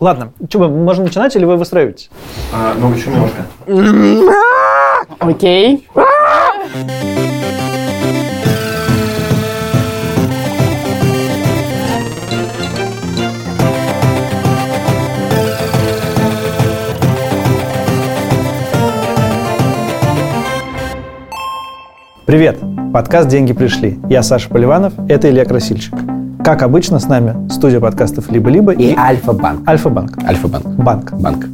[0.00, 2.10] Ладно, что, можем начинать или вы выстраиваетесь?
[2.52, 3.46] А, ну, еще немножко.
[5.20, 5.88] Окей.
[22.26, 22.58] Привет!
[22.92, 24.00] Подкаст «Деньги пришли».
[24.08, 25.94] Я Саша Поливанов, это Илья Красильщик.
[26.44, 29.66] Как обычно, с нами студия подкастов «Либо-либо» И Альфа-банк.
[29.66, 30.18] Альфа-банк.
[30.28, 30.66] Альфа-банк.
[30.66, 31.12] Банк.
[31.14, 31.46] Банк.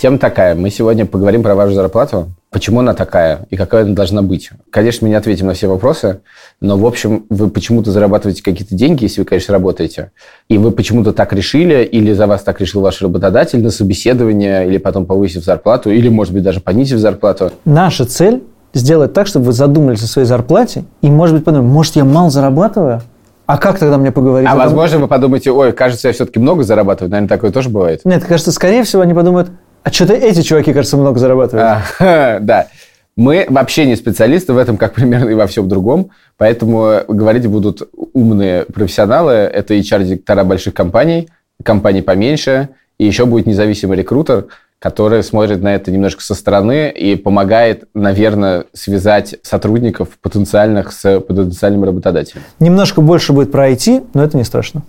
[0.00, 0.54] Тема такая.
[0.54, 2.28] Мы сегодня поговорим про вашу зарплату.
[2.52, 4.50] Почему она такая и какая она должна быть?
[4.70, 6.20] Конечно, мы не ответим на все вопросы,
[6.60, 10.12] но, в общем, вы почему-то зарабатываете какие-то деньги, если вы, конечно, работаете,
[10.48, 14.78] и вы почему-то так решили, или за вас так решил ваш работодатель на собеседование, или
[14.78, 17.50] потом повысив зарплату, или, может быть, даже понизив зарплату.
[17.64, 21.96] Наша цель– сделать так, чтобы вы задумались о своей зарплате и, может быть, подумали, может,
[21.96, 23.02] я мало зарабатываю?
[23.50, 24.48] А как тогда мне поговорить?
[24.48, 27.10] А возможно, вы подумаете, ой, кажется, я все-таки много зарабатываю.
[27.10, 28.00] Наверное, такое тоже бывает.
[28.04, 29.50] Нет, кажется, скорее всего, они подумают,
[29.82, 31.82] а что-то эти чуваки, кажется, много зарабатывают.
[31.98, 32.68] А, Да.
[33.16, 37.88] Мы вообще не специалисты в этом, как примерно и во всем другом, поэтому говорить будут
[38.12, 39.32] умные профессионалы.
[39.32, 41.28] Это HR-директора больших компаний,
[41.64, 44.46] компаний поменьше, и еще будет независимый рекрутер,
[44.80, 51.84] который смотрит на это немножко со стороны и помогает, наверное, связать сотрудников потенциальных с потенциальным
[51.84, 52.42] работодателем.
[52.58, 54.82] Немножко больше будет про IT, но это не страшно.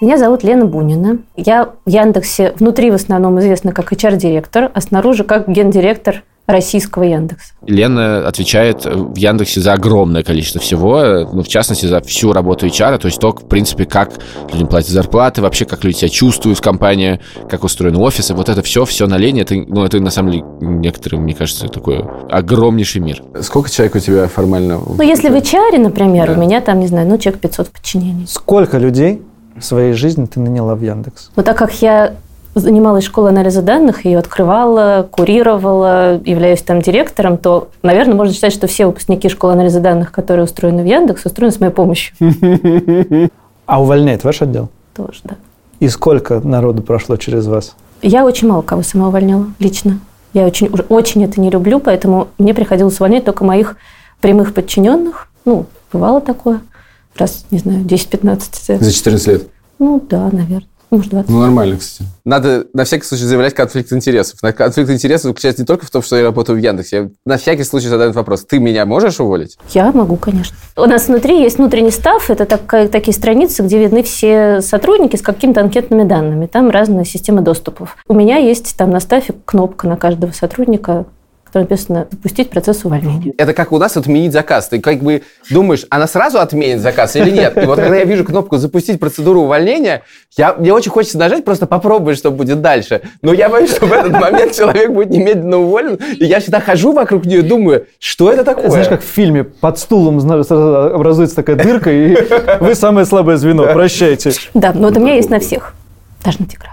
[0.00, 1.18] Меня зовут Лена Бунина.
[1.36, 7.52] Я в Яндексе внутри в основном известна как HR-директор, а снаружи как гендиректор российского Яндекса.
[7.66, 12.98] Лена отвечает в Яндексе за огромное количество всего, ну, в частности, за всю работу HR,
[12.98, 14.10] то есть то, в принципе, как
[14.52, 18.62] людям платят зарплаты, вообще, как люди себя чувствуют в компании, как устроены офисы, вот это
[18.62, 23.00] все, все на Лене, это, ну, это на самом деле некоторым, мне кажется, такой огромнейший
[23.00, 23.22] мир.
[23.40, 24.78] Сколько человек у тебя формально?
[24.84, 26.32] Ну, если в HR, например, Да.
[26.34, 28.26] у меня там, не знаю, ну, человек 500 подчинений.
[28.26, 29.22] Сколько людей
[29.56, 31.30] в своей жизни ты наняла в Яндекс?
[31.36, 32.14] Но так как я
[32.54, 38.66] занималась школой анализа данных, ее открывала, курировала, являюсь там директором, то, наверное, можно считать, что
[38.66, 42.14] все выпускники школы анализа данных, которые устроены в Яндекс, устроены с моей помощью.
[43.64, 44.70] А увольняет ваш отдел?
[44.94, 45.36] Тоже, да.
[45.78, 47.74] И сколько народу прошло через вас?
[48.02, 50.00] Я очень мало кого сама увольняла лично.
[50.34, 53.76] Я очень, очень это не люблю, поэтому мне приходилось увольнять только моих
[54.20, 55.28] прямых подчиненных.
[55.44, 56.60] Ну, бывало такое.
[57.16, 58.82] Раз, не знаю, 10-15.
[58.82, 59.48] За 14 лет.
[59.78, 60.68] Ну, да, наверное.
[60.92, 61.30] Может, 20.
[61.30, 62.08] Ну, нормально, кстати.
[62.26, 64.38] Надо на всякий случай заявлять конфликт интересов.
[64.54, 66.96] Конфликт интересов заключается не только в том, что я работаю в Яндексе.
[66.96, 68.44] Я на всякий случай задаю этот вопрос.
[68.44, 69.56] Ты меня можешь уволить?
[69.70, 70.54] Я могу, конечно.
[70.76, 72.28] У нас внутри есть внутренний став.
[72.28, 76.44] Это такая- такие страницы, где видны все сотрудники с какими-то анкетными данными.
[76.46, 77.96] Там разные системы доступов.
[78.06, 81.06] У меня есть там на стафе кнопка на каждого сотрудника,
[81.52, 83.34] которая написано «Запустить процесс увольнения».
[83.36, 84.68] Это как у нас отменить заказ.
[84.68, 87.58] Ты как бы думаешь, она сразу отменит заказ или нет?
[87.62, 90.02] И вот когда я вижу кнопку «Запустить процедуру увольнения»,
[90.38, 93.02] я, мне очень хочется нажать, просто попробовать, что будет дальше.
[93.20, 95.98] Но я боюсь, что в этот момент человек будет немедленно уволен.
[96.18, 98.70] И я всегда хожу вокруг нее и думаю, что это такое?
[98.70, 102.16] Знаешь, как в фильме под стулом образуется такая дырка, и
[102.60, 103.64] вы самое слабое звено.
[103.74, 104.32] Прощайте.
[104.54, 105.74] Да, но это у меня есть на всех.
[106.24, 106.71] Даже на Тиграна.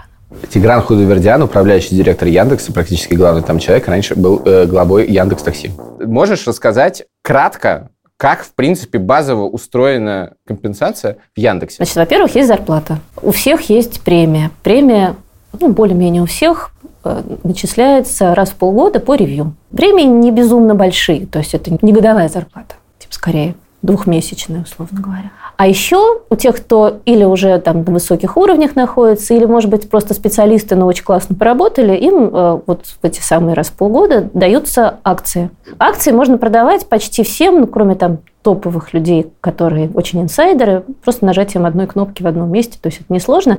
[0.50, 5.70] Тигран Худовердян, управляющий директор Яндекса, практически главный там человек, раньше был э, главой Яндекс Такси.
[6.00, 11.76] Можешь рассказать кратко, как, в принципе, базово устроена компенсация в Яндексе?
[11.76, 12.98] Значит, во-первых, есть зарплата.
[13.22, 14.50] У всех есть премия.
[14.62, 15.16] Премия,
[15.58, 19.54] ну, более-менее у всех, э, начисляется раз в полгода по ревью.
[19.74, 25.30] Премии не безумно большие, то есть это не годовая зарплата, типа скорее двухмесячная, условно говоря.
[25.56, 29.88] А еще у тех, кто или уже там на высоких уровнях находится, или, может быть,
[29.88, 34.28] просто специалисты, но очень классно поработали, им э, вот в эти самые раз в полгода
[34.34, 35.50] даются акции.
[35.78, 41.66] Акции можно продавать почти всем, ну, кроме там топовых людей, которые очень инсайдеры, просто нажатием
[41.66, 43.58] одной кнопки в одном месте, то есть это несложно.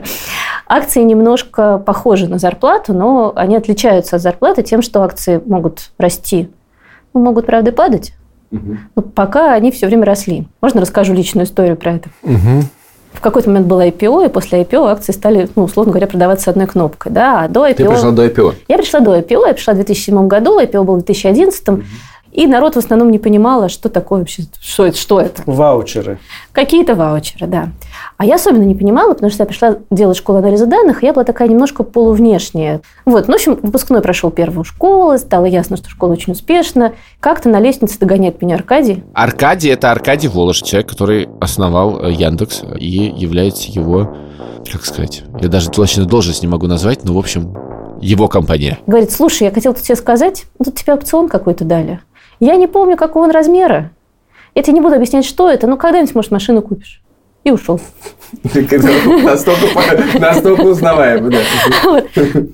[0.67, 6.49] Акции немножко похожи на зарплату, но они отличаются от зарплаты тем, что акции могут расти,
[7.13, 7.73] ну, могут, правда, и
[8.51, 10.47] но пока они все время росли.
[10.61, 12.09] Можно расскажу личную историю про это?
[13.13, 16.65] В какой-то момент было IPO, и после IPO акции стали, ну, условно говоря, продаваться одной
[16.65, 17.11] кнопкой.
[17.11, 17.73] Да, а до IPO...
[17.75, 18.55] Ты пришла до IPO.
[18.69, 21.83] Я пришла до IPO, я пришла в 2007 году, IPO был в 2011,
[22.31, 25.43] и народ в основном не понимала, что такое вообще, что это, что это.
[25.45, 26.19] Ваучеры.
[26.53, 27.69] Какие-то ваучеры, да.
[28.17, 31.13] А я особенно не понимала, потому что я пришла делать школу анализа данных, и я
[31.13, 32.81] была такая немножко полувнешняя.
[33.05, 36.93] Вот, ну, в общем, выпускной прошел первую школу, стало ясно, что школа очень успешна.
[37.19, 39.03] Как-то на лестнице догоняет меня Аркадий.
[39.13, 44.15] Аркадий– это Аркадий Волож, человек, который основал э, Яндекс и является его,
[44.71, 47.55] как сказать, я даже точно должность не могу назвать, но, в общем,
[48.01, 48.79] его компания.
[48.87, 51.99] Говорит, слушай, я хотел тебе сказать, тут тебе опцион какой-то дали.
[52.41, 53.91] Я не помню, какого он размера.
[54.55, 57.01] Я тебе не буду объяснять, что это, но когда-нибудь, может, машину купишь.
[57.43, 57.79] и ушел.
[60.19, 61.39] Настолько узнаваемо, да.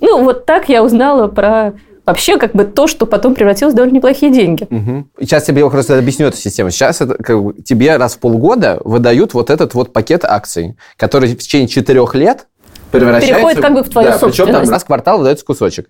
[0.01, 1.73] Ну, вот так я узнала про
[2.05, 4.67] вообще как бы то, что потом превратилось в довольно неплохие деньги.
[4.69, 5.07] Угу.
[5.21, 6.69] Сейчас тебе я просто объясню эту систему.
[6.69, 11.33] Сейчас это, как бы, тебе раз в полгода выдают вот этот вот пакет акций, который
[11.33, 12.47] в течение четырех лет
[12.91, 13.35] превращается...
[13.35, 14.71] Переходит как бы в твою да, Причем там собственность.
[14.71, 15.89] раз в квартал выдается кусочек.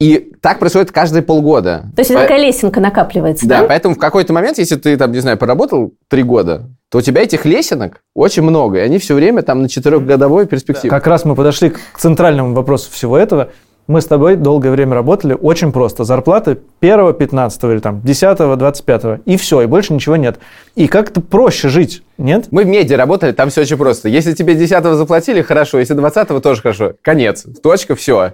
[0.00, 1.84] И так происходит каждые полгода.
[1.94, 3.68] То есть это такая лесенка накапливается, Да, да?
[3.68, 7.22] поэтому в какой-то момент, если ты там, не знаю, поработал три года, то у тебя
[7.22, 10.90] этих лесенок очень много, и они все время там на четырехгодовой перспективе.
[10.90, 13.50] Как раз мы подошли к центральному вопросу всего этого.
[13.86, 16.04] Мы с тобой долгое время работали очень просто.
[16.04, 19.20] Зарплаты 1, 15 или там 10, 25.
[19.26, 20.38] И все, и больше ничего нет.
[20.74, 22.46] И как-то проще жить, нет?
[22.50, 24.08] Мы в меди работали, там все очень просто.
[24.08, 25.78] Если тебе 10 заплатили, хорошо.
[25.78, 26.94] Если 20 тоже хорошо.
[27.02, 27.44] Конец.
[27.62, 28.32] Точка, все.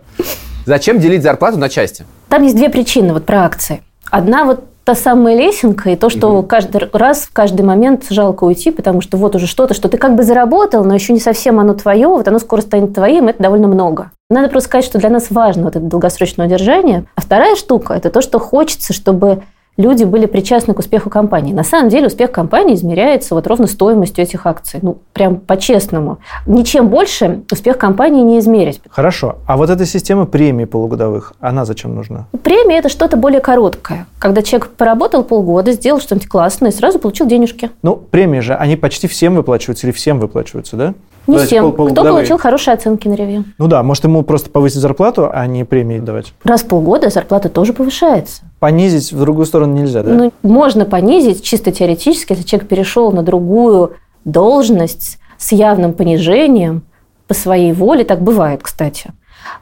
[0.66, 2.04] Зачем делить зарплату на части?
[2.28, 3.82] Там есть две причины вот про акции.
[4.10, 8.70] Одна вот та самая лесенка и то, что каждый раз, в каждый момент жалко уйти,
[8.70, 11.74] потому что вот уже что-то, что ты как бы заработал, но еще не совсем оно
[11.74, 14.10] твое, вот оно скоро станет твоим, это довольно много.
[14.30, 17.04] Надо просто сказать, что для нас важно вот это долгосрочное удержание.
[17.14, 19.42] А вторая штука– это то, что хочется, чтобы
[19.81, 21.53] люди были причастны к успеху компании.
[21.53, 24.81] На самом деле успех компании измеряется вот ровно стоимостью этих акций.
[24.82, 26.19] Ну, прям по-честному.
[26.47, 28.81] Ничем больше успех компании не измерить.
[28.91, 29.37] Хорошо.
[29.47, 32.27] А вот эта система премий полугодовых, она зачем нужна?
[32.43, 34.06] Премия– это что-то более короткое.
[34.19, 37.71] Когда человек поработал полгода, сделал что-нибудь классное сразу получил денежки.
[37.82, 40.94] Ну, премии же, они почти всем выплачиваются или всем выплачиваются, да?
[41.26, 41.62] Не То есть всем.
[41.64, 42.12] пол- Кто полугодовые.
[42.14, 43.44] получил хорошие оценки на ревью.
[43.58, 46.32] Ну да, может ему просто повысить зарплату, а не премии давать.
[46.44, 48.43] Раз в полгода зарплата тоже повышается.
[48.58, 50.12] Понизить в другую сторону нельзя, да?
[50.12, 53.93] Ну, можно понизить чисто теоретически, если человек перешел на другую
[54.25, 56.82] должность с явным понижением
[57.28, 58.05] по своей воле.
[58.05, 59.11] Так бывает, кстати.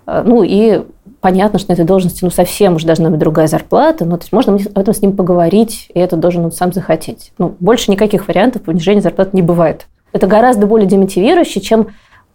[0.07, 0.83] Э, Ну и
[1.21, 4.33] понятно, что на этой должности ну, совсем уж должна быть другая зарплата, но то есть
[4.33, 7.33] можно об этом с ним поговорить, и это должен он сам захотеть.
[7.39, 9.87] Ну, больше никаких вариантов понижения зарплаты не бывает.
[10.19, 11.91] Это гораздо более демотивирующе, чем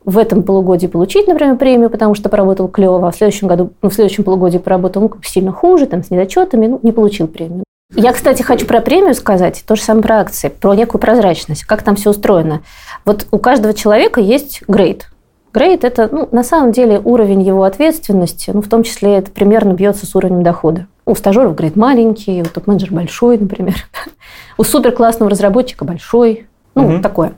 [0.06, 3.90] в этом полугодии получить, например, премию, потому что поработал клево, а в следующем году, ну,
[3.90, 7.66] в следующем полугодии поработал ну, сильно хуже, там, с недочетами, ну, не получил премию.
[7.94, 11.84] Я, кстати, хочу про премию сказать, то же самое про акции, про некую прозрачность, как
[11.84, 12.62] там все устроено.
[13.04, 15.10] Вот у каждого человека есть грейд.
[15.52, 19.74] Грейд– это, ну, на самом деле, уровень его ответственности, ну, в том числе это примерно
[19.74, 20.88] бьется с уровнем дохода.
[21.06, 23.76] У стажеров грейд маленький, у топ-менеджера большой, например.
[24.58, 26.48] У суперклассного разработчика большой.
[26.76, 27.34] Ну, такое.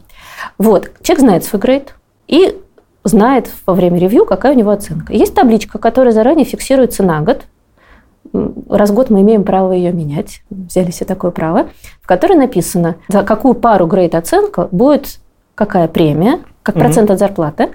[0.58, 0.92] Вот.
[1.02, 1.96] Человек знает свой грейд
[2.28, 2.58] и
[3.04, 5.14] знает во время ревью, какая у него оценка.
[5.14, 7.44] Есть табличка, которая заранее фиксируется на год.
[8.70, 10.42] Раз в год мы имеем право ее менять.
[10.50, 11.68] Взяли себе такое право.
[12.02, 15.20] В которой написано, за какую пару грейд оценка будет
[15.54, 17.70] какая премия, как процент от зарплаты,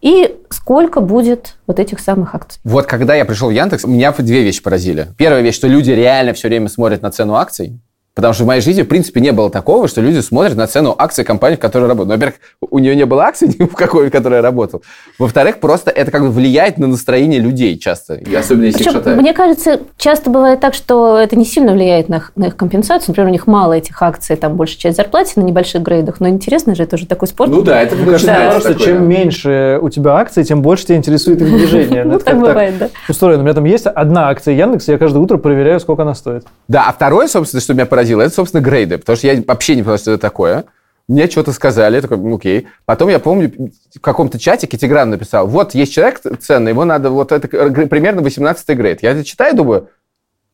[0.00, 2.60] и сколько будет вот этих самых акций.
[2.64, 5.08] Вот когда я пришел в Яндекс, меня две вещи поразили.
[5.16, 7.80] Первая вещь, что люди реально все время смотрят на цену акций.
[8.16, 10.94] Потому что в моей жизни, в принципе, не было такого, что люди смотрят на цену
[10.96, 12.08] акций компании, в которой работают.
[12.08, 12.36] Ну, Во-первых,
[12.70, 14.82] у нее не было акций ни в какой, в которой я работал.
[15.18, 18.14] Во-вторых, просто это как бы влияет на настроение людей часто.
[18.14, 19.20] И особенно если их Причем, шатает.
[19.20, 23.08] мне кажется, часто бывает так, что это не сильно влияет на их, на их компенсацию.
[23.08, 26.18] Например, у них мало этих акций, там большая часть зарплаты на небольших грейдах.
[26.18, 27.50] Но интересно же, это уже такой спорт.
[27.50, 28.86] Ну да, это Мне кажется, наоборот, что такое.
[28.86, 32.04] чем меньше у тебя акций, тем больше тебя интересует их движение.
[32.06, 32.88] Ну, Это так бывает, да.
[33.08, 33.40] устроено.
[33.40, 36.44] У меня там есть одна акция Яндекса, я каждое утро проверяю, сколько она стоит.
[36.68, 38.98] Да, а второе, собственно, что меня поразило, это, собственно, грейды.
[38.98, 40.64] Потому что я вообще не понял, что это такое.
[41.08, 42.66] Мне что-то сказали, я такой, ну, окей.
[42.84, 47.30] Потом я помню, в каком-то чатике Тигран написал, вот есть человек ценный, его надо, вот
[47.30, 49.02] это гр- примерно 18-й грейд.
[49.04, 49.88] Я это читаю, думаю,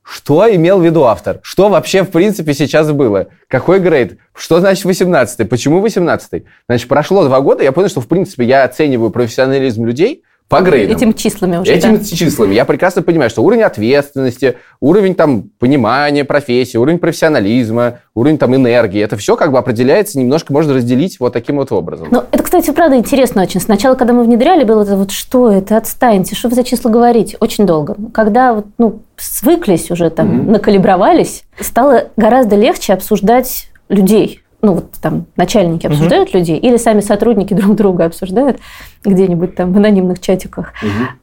[0.02, 1.38] что имел в виду автор?
[1.42, 3.28] Что вообще, в принципе, сейчас было?
[3.48, 4.18] Какой грейд?
[4.34, 5.46] Что значит 18-й?
[5.46, 6.44] Почему 18-й?
[6.68, 10.96] Значит, прошло два года, я понял, что, в принципе, я оцениваю профессионализм людей по грейдам.
[10.96, 12.04] Этим числами уже, Этими да.
[12.04, 18.54] числами я прекрасно понимаю, что уровень ответственности, уровень там понимания профессии, уровень профессионализма, уровень там
[18.54, 22.08] энергии, это все как бы определяется, немножко можно разделить вот таким вот образом.
[22.10, 23.60] Ну, это, кстати, правда интересно очень.
[23.60, 27.38] Сначала, когда мы внедряли, было это вот, что это, отстаньте, что вы за числа говорите?
[27.40, 27.96] Очень долго.
[28.12, 30.52] Когда вот, ну, свыклись уже, там, Мгм.
[30.52, 34.42] накалибровались, стало гораздо легче обсуждать людей.
[34.62, 38.58] Ну, вот там начальники обсуждают людей, или сами сотрудники друг друга обсуждают
[39.04, 40.72] где-нибудь там в анонимных чатиках.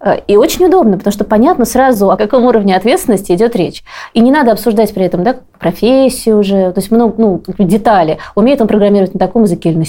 [0.02, 3.84] Э, И очень удобно, потому что понятно сразу, о каком уровне ответственности идет речь.
[4.14, 8.18] И не надо обсуждать при этом да, профессию уже, то есть много, ну, детали.
[8.36, 9.86] Умеет он программировать на таком языке или на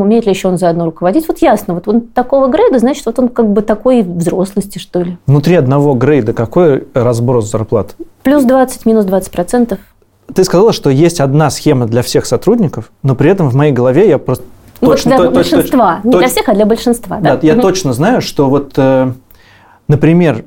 [0.00, 1.28] умеет ли еще он заодно руководить.
[1.28, 5.18] Вот ясно, вот он такого грейда, значит, вот он как бы такой взрослости, что ли.
[5.26, 7.94] Внутри одного грейда какой разброс зарплат?
[8.24, 9.78] Плюс 20, минус 20 процентов.
[10.34, 14.08] Ты сказала, что есть одна схема для всех сотрудников, но при этом в моей голове
[14.08, 14.44] я просто
[14.80, 15.10] Ну, точно...
[15.12, 16.00] вот для то- точно- большинства.
[16.04, 17.18] не точ- для всех, а для большинства.
[17.20, 17.62] Да, Да, я Мгм.
[17.62, 19.12] точно знаю, что вот, э,
[19.88, 20.44] например,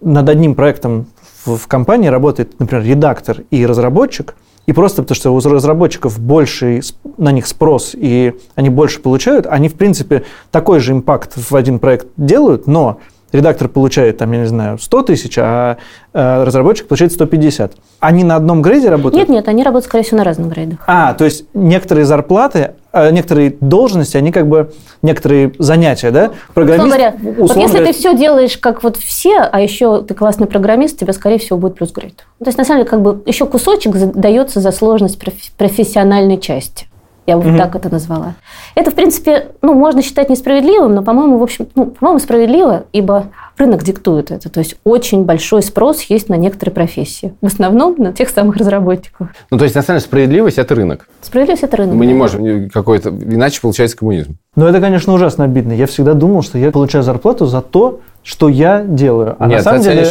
[0.00, 1.06] над одним проектом
[1.44, 4.34] в, в компании работает, например, редактор и разработчик,
[4.66, 6.82] И просто потому что у разработчиков больше
[7.16, 11.78] на них спрос, и они больше получают, они, в принципе, такой же импакт в один
[11.78, 12.98] проект делают, но
[13.32, 15.76] редактор получает, там, я не знаю, 100 тысяч, а
[16.12, 17.72] э, разработчик получает 150.
[18.00, 19.14] Они на одном грейде работают?
[19.14, 20.78] Нет, нет, они работают, скорее всего, на разных грейдах.
[20.86, 26.30] А, то есть некоторые зарплаты, э, некоторые должности, они как бы, некоторые занятия, да?
[26.54, 27.86] Программист, говоря, вот если говоря...
[27.86, 31.76] ты все делаешь как вот все, а еще ты классный программист, тебе, скорее всего, будет
[31.76, 32.24] плюс грейд.
[32.38, 35.18] То есть, на самом деле, как бы еще кусочек дается за сложность
[35.56, 36.86] профессиональной части.
[37.28, 37.58] Я бы угу.
[37.58, 38.36] так это назвала.
[38.74, 43.26] Это, в принципе, ну, можно считать несправедливым, но, по-моему, в общем, ну, по-моему, справедливо, ибо
[43.58, 44.48] рынок диктует это.
[44.48, 47.34] То есть очень большой спрос есть на некоторые профессии.
[47.42, 49.28] В основном на тех самых разработчиков.
[49.50, 51.06] Ну, то есть, на самом деле, справедливость– это рынок.
[51.20, 51.96] Справедливость– это рынок.
[51.96, 52.12] Мы да.
[52.12, 53.10] не можем какой-то...
[53.10, 54.38] Иначе получается коммунизм.
[54.56, 55.74] Ну, это, конечно, ужасно обидно.
[55.74, 59.36] Я всегда думал, что я получаю зарплату за то, что я делаю.
[59.38, 60.02] А Нет, на самом деле,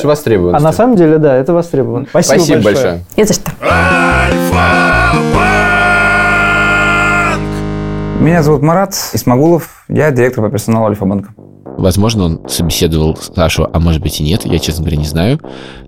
[0.53, 2.05] А на самом деле, да, это востребовано.
[2.11, 3.01] Спасибо, Спасибо большое.
[3.15, 3.25] большое.
[3.25, 3.51] За что.
[8.27, 11.33] Меня зовут Марат Исмагулов, я директор по персоналу Альфа-банка.
[11.77, 15.39] Возможно, он собеседовал Сашу, а может быть и нет, я, честно говоря, не знаю.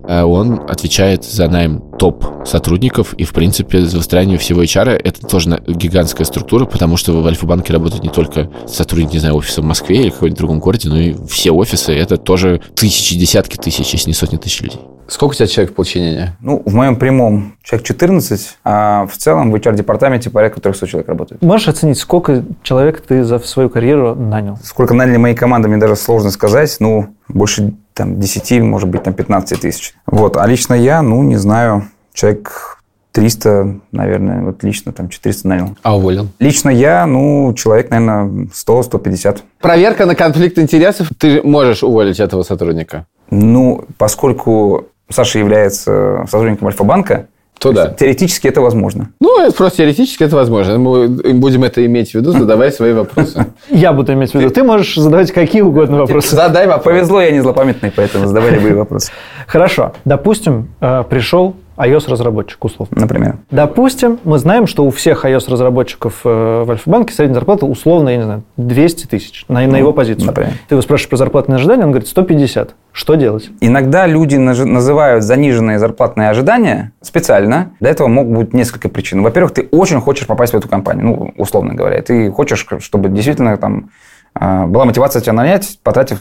[0.08, 5.26] Э, он отвечает за найм топ сотрудников, и, в принципе, за выстраивание всего HR это
[5.26, 9.66] тоже гигантская структура, потому что в Альфа-банке работают не только сотрудники, не знаю, офиса в
[9.66, 14.08] Москве или каком-нибудь другом городе, но и все офисы, это тоже тысячи, десятки тысяч, если
[14.08, 14.80] не сотни тысяч людей.
[15.10, 16.28] Сколько у тебя человек в подчинении?
[16.40, 21.42] Ну, в моем прямом человек 14, а в целом в HR-департаменте порядка 300 человек работает.
[21.42, 24.56] Можешь оценить, сколько человек ты за свою карьеру нанял?
[24.62, 26.76] Сколько наняли мои команды, мне даже сложно сказать.
[26.78, 29.94] Ну, больше там 10, может быть, там 15 тысяч.
[30.06, 30.36] Вот.
[30.36, 32.78] А лично я, ну, не знаю, человек
[33.10, 35.76] 300, наверное, вот лично там 400 нанял.
[35.82, 36.28] А уволил?
[36.38, 39.40] Лично я, ну, человек, наверное, 100-150.
[39.60, 41.08] Проверка на конфликт интересов.
[41.18, 43.06] Ты можешь уволить этого сотрудника?
[43.30, 47.26] Ну, поскольку Саша является сотрудником Альфа-банка,
[47.58, 47.88] то да.
[47.88, 49.10] Теоретически это возможно.
[49.20, 50.78] Ну, просто теоретически это возможно.
[50.78, 53.48] Мы будем это иметь в виду, задавай свои вопросы.
[53.68, 54.48] Я буду иметь в виду.
[54.48, 56.34] Ты можешь задавать какие угодно вопросы.
[56.34, 56.84] Задай вопрос.
[56.84, 59.12] Повезло, я не злопамятный, поэтому задавай любые вопросы.
[59.46, 59.92] Хорошо.
[60.06, 62.96] Допустим, э, пришел iOS-разработчик, условно.
[63.00, 63.38] Например.
[63.50, 68.22] Допустим, мы знаем, что у всех iOS-разработчиков э, в Альфа-банке средняя зарплата условно, я не
[68.24, 70.26] знаю, 200 тысяч на, ну, на его позицию.
[70.26, 70.52] Например.
[70.68, 72.74] Ты его спрашиваешь про зарплатные ожидания, он говорит 150.
[72.92, 73.50] Что делать?
[73.60, 77.72] Иногда люди называют заниженные зарплатные ожидания специально.
[77.80, 79.22] Для этого могут быть несколько причин.
[79.22, 82.02] Во-первых, ты очень хочешь попасть в эту компанию, ну, условно говоря.
[82.02, 83.90] Ты хочешь, чтобы действительно там
[84.38, 86.20] э, была мотивация тебя нанять, потратив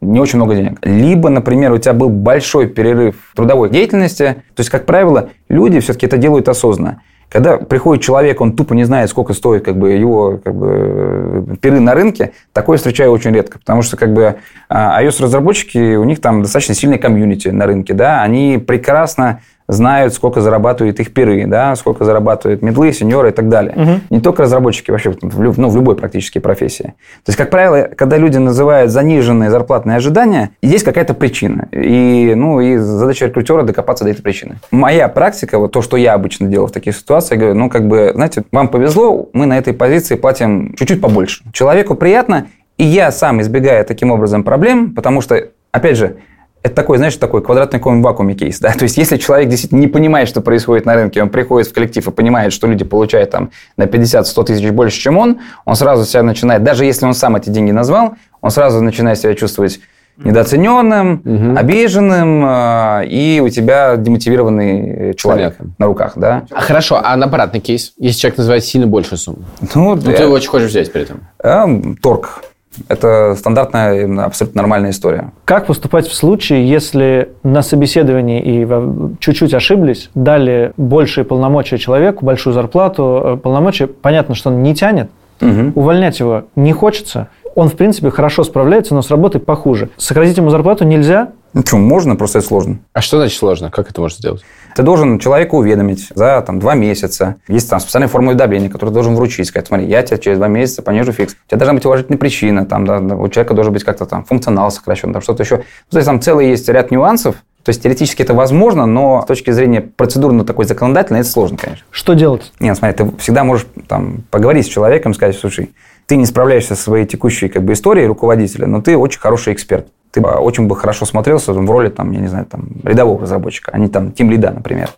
[0.00, 0.78] не очень много денег.
[0.82, 4.36] Либо, например, у тебя был большой перерыв в трудовой деятельности.
[4.54, 7.00] То есть, как правило, люди все-таки это делают осознанно.
[7.30, 11.80] Когда приходит человек, он тупо не знает, сколько стоит как бы, его как бы, перы
[11.80, 13.58] на рынке, такое встречаю очень редко.
[13.58, 14.36] Потому что как бы,
[14.68, 17.92] а, iOS-разработчики, у них там достаточно сильный комьюнити на рынке.
[17.92, 18.22] Да?
[18.22, 23.74] Они прекрасно знают, сколько зарабатывают их пиры, да, сколько зарабатывают медлы, сеньоры и так далее.
[23.76, 24.00] Угу.
[24.10, 26.94] Не только разработчики, вообще в, ну, в любой практически профессии.
[27.24, 31.68] То есть, как правило, когда люди называют заниженные зарплатные ожидания, есть какая-то причина.
[31.72, 34.56] И, ну, и задача рекрутера докопаться до этой причины.
[34.70, 37.88] Моя практика, вот то, что я обычно делал в таких ситуациях, я говорю, ну, как
[37.88, 41.42] бы, знаете, вам повезло, мы на этой позиции платим чуть-чуть побольше.
[41.52, 46.16] Человеку приятно, и я сам избегаю таким образом проблем, потому что, опять же,
[46.64, 48.58] это такой, знаешь, такой квадратный комин в вакууме кейс.
[48.58, 48.72] Да?
[48.78, 52.08] То есть, если человек действительно не понимает, что происходит на рынке, он приходит в коллектив
[52.08, 56.22] и понимает, что люди получают там на 50-100 тысяч больше, чем он, он сразу себя
[56.22, 59.78] начинает, даже если он сам эти деньги назвал, он сразу начинает себя чувствовать
[60.16, 61.58] недооцененным, угу.
[61.58, 65.74] обиженным, э, и у тебя демотивированный человек Понятно.
[65.78, 66.44] на руках, да?
[66.50, 69.44] А хорошо, а на обратный кейс, если человек называет сильно больше сумму?
[69.74, 71.26] Ну, ну ты его очень хочешь взять при этом?
[71.42, 71.66] Э,
[72.00, 72.44] торг.
[72.88, 75.32] Это стандартная, абсолютно нормальная история.
[75.44, 82.54] Как поступать в случае, если на собеседовании и чуть-чуть ошиблись, дали большие полномочия человеку, большую
[82.54, 85.72] зарплату, э, полномочия, понятно, что он не тянет, угу.
[85.74, 89.90] увольнять его не хочется, он, в принципе, хорошо справляется, но с работой похуже.
[89.96, 91.28] Сократить ему зарплату нельзя?
[91.54, 92.78] Ну, что, можно, просто это сложно.
[92.92, 93.70] А что значит сложно?
[93.70, 94.44] Как это можно сделать?
[94.74, 97.36] Ты должен человека уведомить за там, два месяца.
[97.46, 99.46] Есть там специальная форма уведомления, которую ты должен вручить.
[99.46, 101.34] Сказать, смотри, я тебе через два месяца понижу фикс.
[101.34, 102.66] У тебя должна быть уважительная причина.
[102.66, 105.58] Там, да, у человека должен быть как-то там функционал сокращен, там что-то еще.
[105.90, 109.50] То есть там целый есть ряд нюансов, то есть теоретически это возможно, но с точки
[109.50, 111.84] зрения процедурно такой законодательной это сложно, конечно.
[111.90, 112.52] Что делать?
[112.60, 115.70] Нет, смотри, ты всегда можешь там, поговорить с человеком, сказать, слушай,
[116.06, 119.86] ты не справляешься со своей текущей как бы, историей руководителя, но ты очень хороший эксперт.
[120.14, 123.78] Ты очень бы хорошо смотрелся в роли, там, я не знаю, там, рядового разработчика, а
[123.78, 124.90] не там тим лида, например.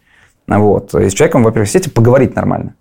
[0.46, 0.94] Вот.
[0.94, 2.74] И с человеком, во-первых, сети поговорить нормально.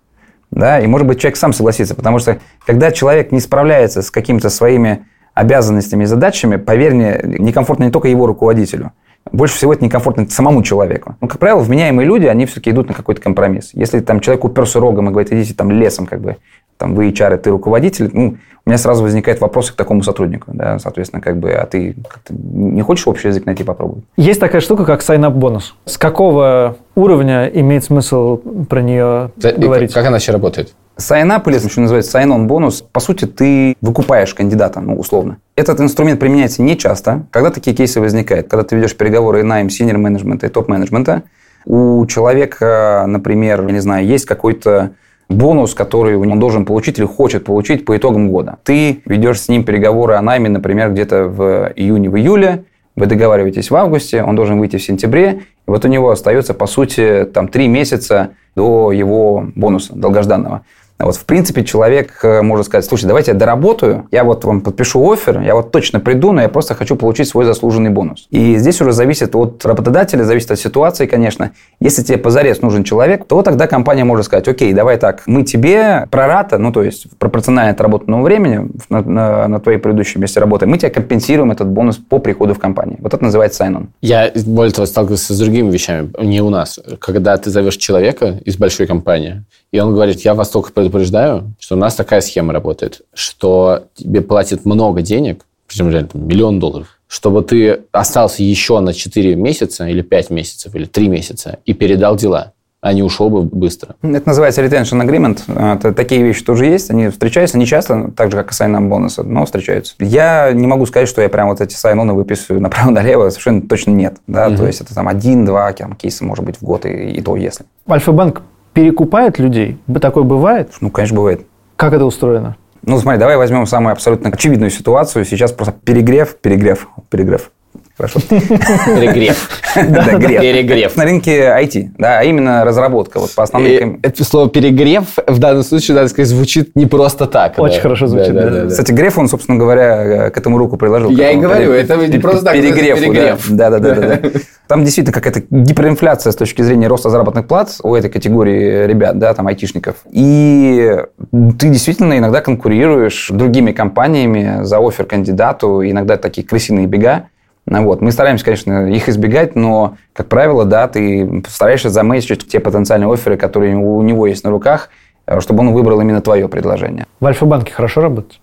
[0.50, 0.78] Да?
[0.78, 1.94] И, может быть, человек сам согласится.
[1.94, 7.84] Потому что, когда человек не справляется с какими-то своими обязанностями и задачами, поверь мне, некомфортно
[7.84, 8.92] не только его руководителю.
[9.32, 11.16] больше всего это некомфортно самому человеку.
[11.20, 13.70] Ну, как правило, вменяемые люди, они все-таки идут на какой-то компромисс.
[13.74, 16.36] Если там человек уперся рогом и говорит, идите там лесом, как бы,
[16.78, 20.78] там вы HR, ты руководитель, ну, у меня сразу возникает вопрос к такому сотруднику, да,
[20.78, 21.94] соответственно, как бы, а ты
[22.30, 24.04] не хочешь общий язык найти, попробовать?
[24.16, 25.76] Есть такая штука, как sign-up бонус.
[25.84, 29.92] С какого уровня имеет смысл про нее Да, и говорить?
[29.92, 30.74] Как она вообще работает?
[30.98, 35.36] Sign-up, или еще называется sign-on бонус, по сути, ты выкупаешь кандидата, ну, условно.
[35.54, 37.26] Этот инструмент применяется не часто.
[37.30, 38.48] Когда такие кейсы возникают?
[38.48, 41.22] Когда ты ведешь переговоры найм синер менеджмента и топ-менеджмента,
[41.66, 44.92] у человека, например, я не знаю, есть какой-то
[45.28, 48.58] бонус, который он должен получить или хочет получить по итогам года.
[48.64, 52.64] Ты ведешь с ним переговоры о найме, например, где-то в июне, в июле,
[52.94, 56.66] вы договариваетесь в августе, он должен выйти в сентябре, и вот у него остается, по
[56.66, 60.62] сути, там три месяца до его бонуса долгожданного.
[60.98, 65.12] Вот, в принципе, человек э, может сказать, слушай, давайте я доработаю, я вот вам подпишу
[65.12, 68.26] офер, я вот точно приду, но я просто хочу получить свой заслуженный бонус.
[68.30, 71.52] И здесь уже зависит от работодателя, зависит от ситуации, конечно.
[71.80, 76.06] Если тебе позарез нужен человек, то тогда компания может сказать, окей, давай так, мы тебе
[76.10, 80.78] прората, ну, то есть пропорционально отработанному времени на, на, на твоей предыдущей месте работы, мы
[80.78, 82.96] тебе компенсируем этот бонус по приходу в компанию.
[83.00, 83.88] Вот это называется sign-on.
[84.00, 86.80] Я, более того, сталкивался с другими вещами, не у нас.
[87.00, 91.76] Когда ты зовешь человека из большой компании, и он говорит, я вас только предупреждаю, что
[91.76, 96.98] у нас такая схема работает, что тебе платят много денег, причем реально там, миллион долларов,
[97.08, 102.16] чтобы ты остался еще на 4 месяца или 5 месяцев или 3 месяца и передал
[102.16, 103.96] дела, а не ушел бы быстро.
[104.02, 105.76] Это называется retention agreement.
[105.76, 106.90] Это, такие вещи тоже есть.
[106.90, 109.94] Они встречаются не часто, так же, как и sign-on бонусы, но встречаются.
[109.98, 113.30] Я не могу сказать, что я прям вот эти sign выписываю направо-налево.
[113.30, 114.18] Совершенно точно нет.
[114.26, 114.48] Да?
[114.48, 114.58] Мгм.
[114.58, 117.64] То есть это там один-два кейса, может быть, в год, и, и то если.
[117.88, 118.42] Альфа-банк
[118.76, 119.78] перекупает людей?
[120.02, 120.70] Такое бывает?
[120.82, 121.46] Ну, конечно, бывает.
[121.76, 122.56] Как это устроено?
[122.82, 125.24] Ну, смотри, давай возьмем самую абсолютно очевидную ситуацию.
[125.24, 127.50] Сейчас просто перегрев, перегрев, перегрев.
[127.96, 128.20] Хорошо.
[128.28, 129.50] Перегрев.
[129.76, 130.40] Да, грев.
[130.40, 130.96] Перегрев.
[130.96, 133.20] На рынке IT, да, а именно разработка.
[133.20, 133.96] Вот по основным...
[133.96, 137.58] И Это слово перегрев в данном случае, надо сказать, звучит не просто так.
[137.58, 138.66] Очень хорошо звучит, да.
[138.68, 141.10] Кстати, Греф, он, собственно говоря, к этому руку приложил.
[141.10, 143.70] Я и говорю, это не просто так называется, да.
[143.70, 144.30] Да, да, да, да, да.
[144.66, 149.32] Там действительно какая-то гиперинфляция с точки зрения роста заработных плат у этой категории ребят, да,
[149.32, 149.96] там, айтишников.
[150.10, 150.96] И
[151.30, 157.28] ты действительно иногда конкурируешь с другими компаниями за офер кандидату, иногда такие крысиные бега.
[157.66, 158.00] Ну Вот.
[158.00, 163.36] Мы стараемся, конечно, их избегать, но, как правило, да, ты стараешься замейчить те потенциальные оферы,
[163.36, 164.88] которые у него есть на руках,
[165.26, 167.06] э, чтобы он выбрал именно твое предложение.
[167.18, 168.40] В Альфа-банке хорошо работать?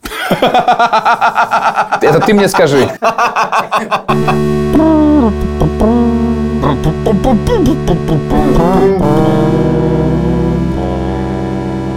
[2.02, 2.90] Это ты мне скажи.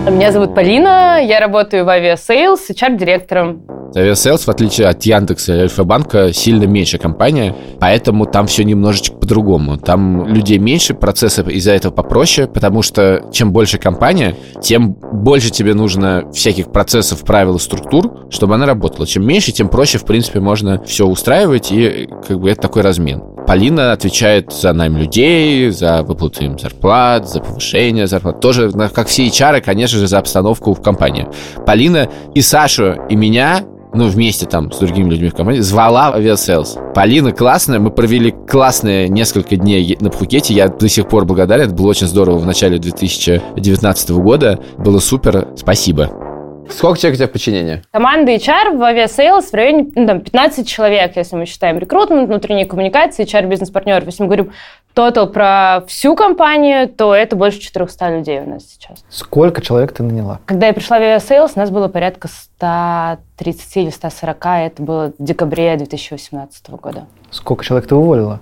[0.09, 3.76] Меня зовут Полина, я работаю в Aviasales, HR-директором.
[3.95, 9.79] Aviasales, в отличие от Яндекса и Альфа-банка, сильно меньше компания, поэтому там все немножечко по-другому.
[9.79, 15.75] Там людей меньше, процессы из-за этого попроще, потому что чем больше компания, тем больше тебе
[15.75, 19.07] нужно всяких процессов, правил и структур, чтобы она работала.
[19.07, 23.23] Чем меньше, тем проще, в принципе, можно все устраивать, и как бы это такой размен.
[23.47, 28.41] Полина отвечает за найм людей, за выплату им зарплат, за повышение зарплат.
[28.41, 31.29] Тоже, как все HR, конечно же, за обстановку в компании.
[31.65, 33.65] Полина и Сашу, и меня
[33.97, 36.77] ну, вместе там с другими людьми в компании, звала Aviasales.
[36.95, 41.75] Полина классная, мы провели классные несколько дней на Пхукете, я до сих пор благодарен, это
[41.75, 46.26] было очень здорово в начале 2019 года, было супер, спасибо.
[46.71, 47.83] Сколько человек у тебя в подчинении?
[47.91, 52.67] Команда HR в Aviasales в районе ну, там, 15 человек, если мы считаем рекрутмент, внутренние
[52.67, 54.07] коммуникации, HR, бизнес-партнеров.
[54.07, 54.53] Если мы говорим
[54.95, 59.05] total про всю компанию, то это больше 400 людей у нас сейчас.
[59.11, 60.41] Сколько человек ты наняла?
[60.47, 65.23] Когда я пришла в Aviasales, у нас было порядка 130 или 140, это было в
[65.23, 67.07] декабре 2018 года.
[67.31, 68.41] Сколько человек ты уволила?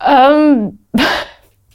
[0.00, 0.78] Эм,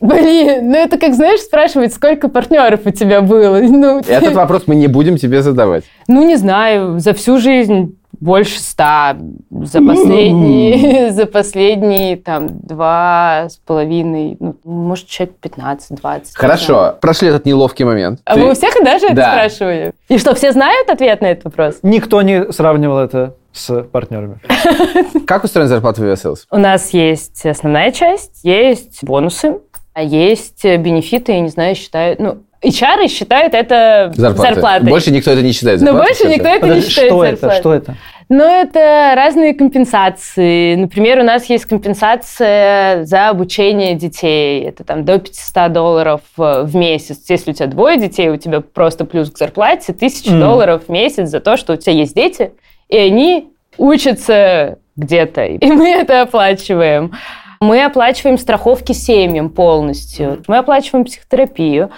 [0.02, 3.60] Блин, ну это как, знаешь, спрашивать, сколько партнеров у тебя было.
[3.62, 5.84] Ну, Этот вопрос мы не будем тебе задавать.
[6.08, 9.16] ну не знаю, за всю жизнь больше ста.
[9.50, 16.22] За последние, за последние там два с половиной, ну, может, человек 15-20.
[16.34, 18.20] Хорошо, прошли этот неловкий момент.
[18.26, 19.32] А Ты- вы у всех даже это Да.
[19.34, 19.94] спрашивали?
[20.10, 21.80] И что, все знают ответ на этот вопрос?
[21.84, 24.40] Никто не сравнивал это с партнерами.
[25.26, 26.46] Как устроена зарплата в?
[26.52, 29.60] У нас есть основная часть, есть бонусы,
[29.94, 34.54] а есть бенефиты, я не знаю, считают, ну, HR считают это Зарплата.
[34.54, 34.90] зарплатой.
[34.90, 36.34] Больше никто это не считает Но зарплатой, больше кстати.
[36.36, 37.36] никто это не Подожди, считает что это?
[37.38, 37.60] зарплатой.
[37.60, 37.96] Что это?
[38.30, 40.76] Ну, это разные компенсации.
[40.76, 44.64] Например, у нас есть компенсация за обучение детей.
[44.64, 47.20] Это там до 500 долларов э, в месяц.
[47.28, 50.40] Если у тебя двое детей, у тебя просто плюс к зарплате 1000 Мгм.
[50.40, 52.52] долларов в месяц за то, что у тебя есть дети,
[52.88, 55.46] и они учатся где-то.
[55.46, 57.12] И мы это оплачиваем.
[57.62, 60.42] Мы оплачиваем страховки семьям полностью.
[60.48, 61.92] Мы оплачиваем психотерапию.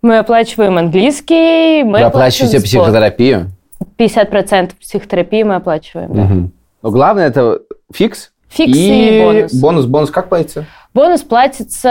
[0.00, 1.82] Мы оплачиваем английский.
[1.82, 2.84] Мы Вы оплачиваете оплачиваем спорт.
[2.86, 3.50] психотерапию?
[3.98, 6.14] 50% психотерапии мы оплачиваем.
[6.14, 6.28] да.
[6.82, 9.52] Но главное это фикс Фикс и, бонус.
[9.54, 10.64] Бонус, бонус как платится?
[10.94, 11.88] Бонус платится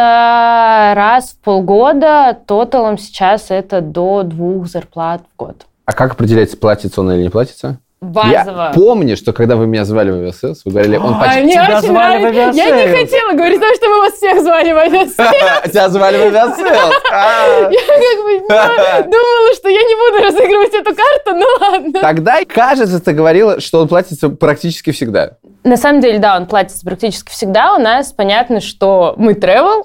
[0.95, 2.35] раз в полгода.
[2.47, 5.65] Тоталом сейчас это до двух зарплат в год.
[5.85, 7.79] А как определяется, платится он или не платится?
[7.99, 8.67] Базово.
[8.67, 11.41] Я помню, что когда вы меня звали в Aviasales, вы говорили, он А, почти...
[11.41, 12.61] мне тебя очень звали в нравится.
[12.61, 15.15] Я не хотела говорить, потому что мы вас всех звали в Aviasales.
[15.71, 16.35] Тебя звали в?
[16.35, 17.69] А.
[17.71, 22.01] Я как бы ну, думала, что я не буду разыгрывать эту карту, ну ладно.
[22.01, 25.31] Тогда, кажется, ты говорила, что он платится практически всегда.
[25.63, 27.75] На самом деле, да, он платится практически всегда.
[27.75, 29.83] У нас понятно, что мы travel,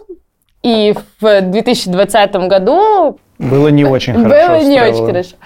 [0.63, 4.29] и в 2020 году Было не очень хорошо.
[4.29, 5.37] было не очень хорошо.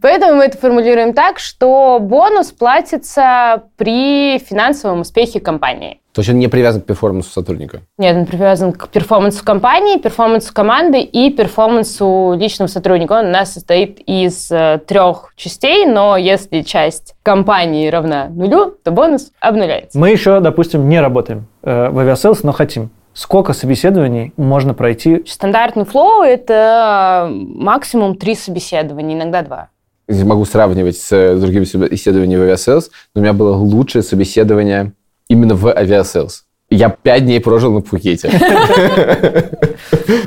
[0.00, 6.00] Поэтому мы это формулируем так, что бонус платится при финансовом успехе компании.
[6.12, 7.82] То есть он не привязан к перформансу сотрудника.
[7.96, 13.12] Нет, он привязан к перформансу компании, перформансу команды и перформансу личного сотрудника.
[13.12, 18.90] Он у нас состоит из э, трех частей, но если часть компании равна нулю, то
[18.90, 19.96] бонус обнуляется.
[19.98, 22.90] Мы еще, допустим, не работаем э, в Aviasales, но хотим.
[23.12, 25.24] Сколько собеседований можно пройти?
[25.26, 29.68] Стандартный flow– это максимум три собеседования, иногда два.
[30.08, 34.92] Я могу сравнивать с э, другими собеседованиями в Aviasales, но у меня было лучшее собеседование
[35.28, 36.44] именно в Aviasales.
[36.70, 38.30] Я пять дней прожил на Пхукете.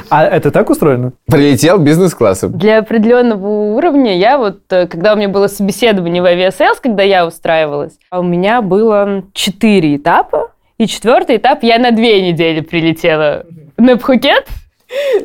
[0.10, 1.14] А это так устроено?
[1.26, 2.58] Прилетел бизнес-классом.
[2.58, 7.26] Для определенного уровня я вот, э, когда у меня было собеседование в Aviasales, когда я
[7.26, 13.46] устраивалась, а у меня было четыре этапа, и четвертый этап я на две недели прилетела
[13.78, 14.46] на Пхукет.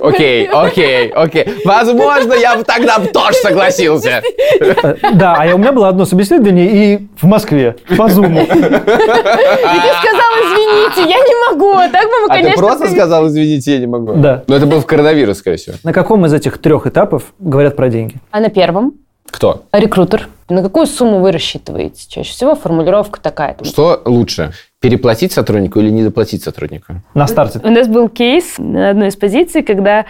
[0.01, 1.47] Окей, окей, окей.
[1.65, 4.23] Возможно, я бы тогда тоже согласился.
[4.61, 8.41] Э, Да, а я- у меня было одно собеседование и в Москве, по Зуму.
[8.43, 11.73] И ты сказал, извините, я не могу.
[11.73, 14.15] А так бы мы, А ты просто при- сказал, извините, я не могу.
[14.15, 14.43] Да.
[14.47, 15.77] Но это был в коронавирус, скорее всего.
[15.85, 18.15] На каком из этих трех этапов говорят про деньги?
[18.31, 18.95] А на первом?
[19.31, 19.65] Кто?
[19.73, 20.29] Рекрутер.
[20.49, 22.09] На какую сумму вы рассчитываете?
[22.09, 23.53] Чаще всего формулировка такая.
[23.53, 24.53] там, Что лучше?
[24.81, 27.03] Переплатить сотруднику или не доплатить сотруднику?
[27.15, 27.61] На старте.
[27.63, 30.07] У нас был кейс на одной из позиций, когда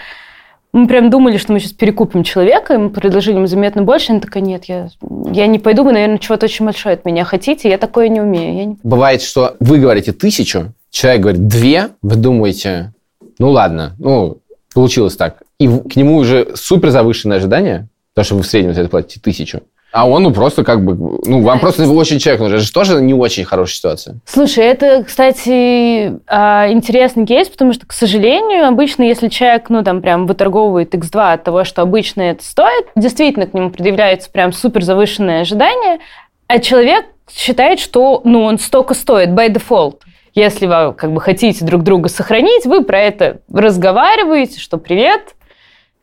[0.72, 4.12] мы прям думали, что мы сейчас перекупим человека, и мы предложили ему заметно больше.
[4.12, 4.90] Она такая, нет, я,
[5.32, 8.56] я не пойду, вы, наверное, чего-то очень большое от меня хотите, я такое не умею.
[8.56, 8.78] Я не...
[8.82, 12.92] Бывает, что вы говорите тысячу, человек говорит две, вы думаете,
[13.38, 14.38] ну ладно, ну,
[14.74, 15.42] получилось так.
[15.58, 19.20] И к нему уже супер завышенное ожидание, потому что вы в среднем за это платите
[19.20, 19.62] тысячу.
[19.90, 22.56] А он, ну, просто как бы, ну, вам просто очень человек нужен.
[22.56, 24.16] Это же тоже не очень хорошая ситуация.
[24.26, 30.02] Слушай, это, кстати, а, интересный кейс, потому что, к сожалению, обычно, если человек, ну, там,
[30.02, 34.84] прям выторговывает x2 от того, что обычно это стоит, действительно к нему предъявляется прям супер
[34.84, 36.00] завышенное ожидание,
[36.48, 40.00] а человек считает, что, ну, он столько стоит by default.
[40.34, 45.34] Если вы, как бы, хотите друг друга сохранить, вы про это разговариваете, что привет,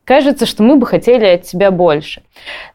[0.06, 2.22] кажется, что мы бы хотели от тебя больше.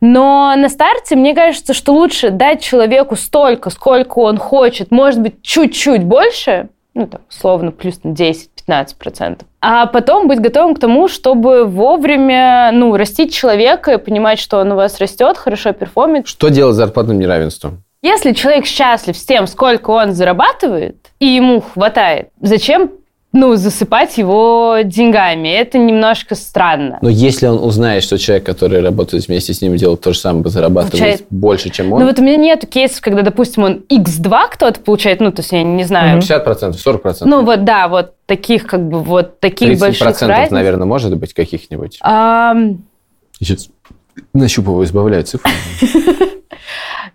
[0.01, 5.41] Но на старте мне кажется, что лучше дать человеку столько, сколько он хочет, может быть,
[5.41, 11.65] чуть-чуть больше, ну, там, условно, плюс на 10-15%, а потом быть готовым к тому, чтобы
[11.65, 16.27] вовремя, ну, растить человека и понимать, что он у вас растет, хорошо перформит.
[16.27, 17.83] Что делать с зарплатным неравенством?
[18.03, 22.91] Если человек счастлив с тем, сколько он зарабатывает, и ему хватает, зачем
[23.33, 25.47] ну, засыпать его деньгами?
[25.49, 26.99] Это немножко странно.
[27.01, 30.47] Но если он узнает, что человек, который работает вместе с ним, делает то же самое,
[30.49, 34.39] зарабатывает Получает- больше, чем он, Ну вот у меня нет кейсов, когда, допустим, он x2
[34.51, 36.19] кто-то получает, ну, то есть я не знаю.
[36.19, 37.25] 50%, 40%.
[37.25, 40.51] Ну вот, да, вот таких, как бы, вот таких больших 30%, разниц.
[40.51, 41.97] наверное, может быть каких-нибудь.
[42.01, 42.83] Ам,
[43.39, 43.69] Сейчас
[44.33, 45.49] нащупываю, избавляю цифры.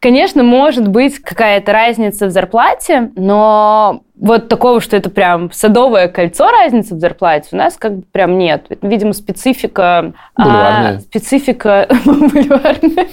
[0.01, 6.51] Конечно, может быть какая-то разница в зарплате, но вот такого, что это прям садовое кольцо
[6.51, 8.67] разницы в зарплате, у нас как бы прям нет.
[8.83, 10.13] Видимо, специфика...
[10.35, 11.01] а, Бульварная.
[11.01, 13.09] специфика бульварная.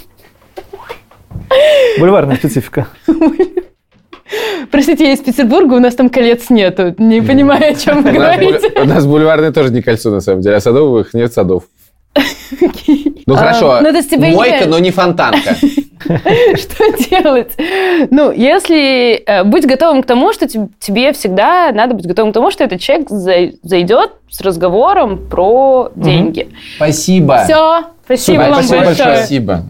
[2.00, 2.88] Бульварная специфика.
[4.72, 6.96] Простите, я из Петербурга, у нас там колец нету.
[6.98, 8.72] Не понимаю, о чем вы говорите.
[8.82, 11.66] У нас бульварное тоже не кольцо, на самом деле, а садовых нет садов.
[13.26, 15.56] Ну А, хорошо, ну, то есть тебе не- мойка, но не фонтанка.
[16.04, 17.54] Что делать?
[18.12, 19.16] Ну, если...
[19.16, 22.64] э, Будь готовым к тому, что теб- тебе всегда надо быть готовым к тому, что
[22.66, 26.50] этот человек зай- зайдет с разговором про деньги.
[26.76, 27.44] Спасибо.
[27.46, 28.86] Все, спасибо вам Спасибо большое.
[28.86, 29.18] большое.
[29.18, 29.64] Спасибо.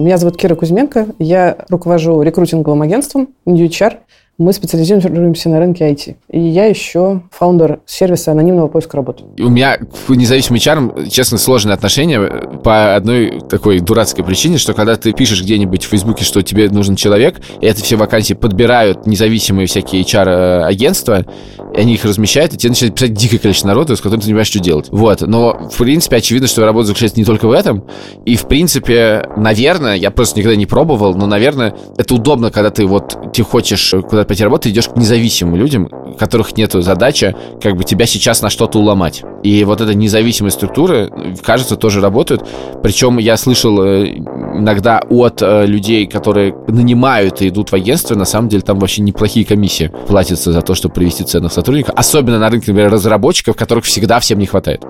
[0.00, 3.98] Меня зовут Кира Кузьменко, я руковожу рекрутинговым агентством New HR.
[4.36, 6.16] Мы специализируемся на рынке IT.
[6.30, 9.22] И я еще фаундер сервиса анонимного поиска работы.
[9.38, 12.20] У меня к независимым HR, честно, сложные отношения
[12.64, 16.96] по одной такой дурацкой причине, что когда ты пишешь где-нибудь в Фейсбуке, что тебе нужен
[16.96, 21.24] человек, и это все вакансии подбирают независимые всякие HR-агентства,
[21.72, 24.32] и они их размещают, и тебе начинает писать дикое количество народа, с которым ты не
[24.32, 24.88] понимаешь, что делать.
[24.90, 25.20] Вот.
[25.20, 27.84] Но, в принципе, очевидно, что работа заключается не только в этом.
[28.24, 32.84] И, в принципе, наверное, я просто никогда не пробовал, но, наверное, это удобно, когда ты
[32.84, 33.94] вот, ты хочешь
[34.24, 38.42] куда-то пойти работать, идешь к независимым людям, у которых нет задачи как бы тебя сейчас
[38.42, 39.22] на что-то уломать.
[39.42, 41.10] И вот эта независимая структура,
[41.42, 42.42] кажется, тоже работает.
[42.82, 48.24] Причем я слышал э, иногда от э, людей, которые нанимают и идут в агентство, на
[48.24, 51.94] самом деле там вообще неплохие комиссии платятся за то, чтобы привести ценных сотрудников.
[51.96, 54.82] Особенно на рынке, например, разработчиков, которых всегда всем не хватает.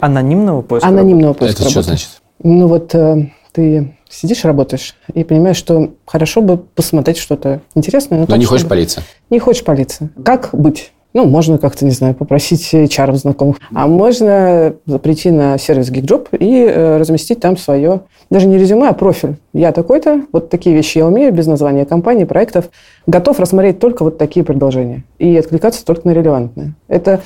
[0.00, 1.88] Анонимного поиска Анонимного поиска Это что работы.
[1.88, 2.08] значит?
[2.42, 8.20] Ну вот э, ты сидишь, работаешь и понимаешь, что хорошо бы посмотреть что-то интересное.
[8.20, 9.02] Но так, не хочешь чтобы- палиться.
[9.30, 10.10] Не хочешь палиться.
[10.24, 10.92] Как быть?
[11.14, 13.58] Ну, можно как-то, не знаю, попросить HR знакомых.
[13.74, 18.94] А можно прийти на сервис GeekJob и э, разместить там свое, даже не резюме, а
[18.94, 19.36] профиль.
[19.52, 22.70] Я такой-то, вот такие вещи я умею, без названия компании, проектов.
[23.06, 26.74] Готов рассмотреть только вот такие предложения и откликаться только на релевантные.
[26.88, 27.20] Это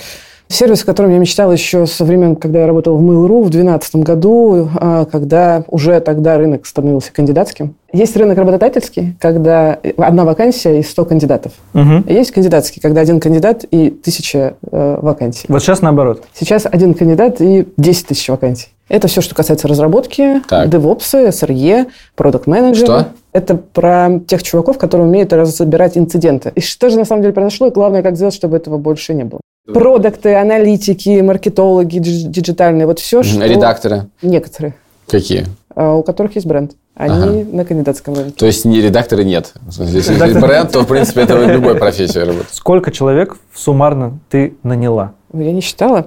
[0.49, 3.97] сервис, о котором я мечтал еще со времен, когда я работал в Mail.ru в 2012
[3.97, 7.75] году, а, когда уже тогда рынок становился кандидатским.
[7.93, 11.53] Есть рынок работодательский, когда одна вакансия и 100 кандидатов.
[11.73, 12.05] Мгм.
[12.09, 15.47] Есть кандидатский, когда один кандидат и тысяча э, вакансий.
[15.49, 16.25] Вот сейчас наоборот.
[16.35, 18.69] Сейчас один кандидат и 10 тысяч вакансий.
[18.89, 20.69] Это все, что касается разработки, Так.
[20.69, 23.07] DevOps, SRE, продукт менеджера Что?
[23.33, 26.53] Это про тех чуваков, которые умеют разбирать инциденты.
[26.55, 29.25] И что же на самом деле произошло, и главное, как сделать, чтобы этого больше не
[29.25, 29.41] было.
[29.73, 33.45] Продукты, аналитики, маркетологи, дидж- диджитальные, вот все, что...
[33.45, 34.07] Редакторы.
[34.23, 34.75] Некоторые,
[35.09, 35.47] Какие?
[35.75, 36.73] а, у которых есть бренд.
[36.95, 38.33] Они на кандидатском рынке.
[38.39, 39.53] То есть не редакторы нет.
[39.79, 42.49] Если Редактор- бренд, то, в принципе, это в любой профессии работает.
[42.53, 45.13] Сколько человек суммарно ты наняла?
[45.33, 46.07] Ну, Я не считала.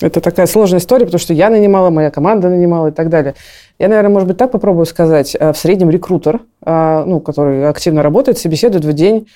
[0.00, 3.34] Это такая сложная история, потому что я нанимала, моя команда нанимала и так далее.
[3.78, 5.34] Я, наверное, может быть, так попробую сказать.
[5.38, 9.28] А, В среднем рекрутер, а, ну, который активно работает, собеседует в день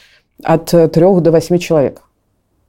[0.42, 2.02] от э, трех до восьми человек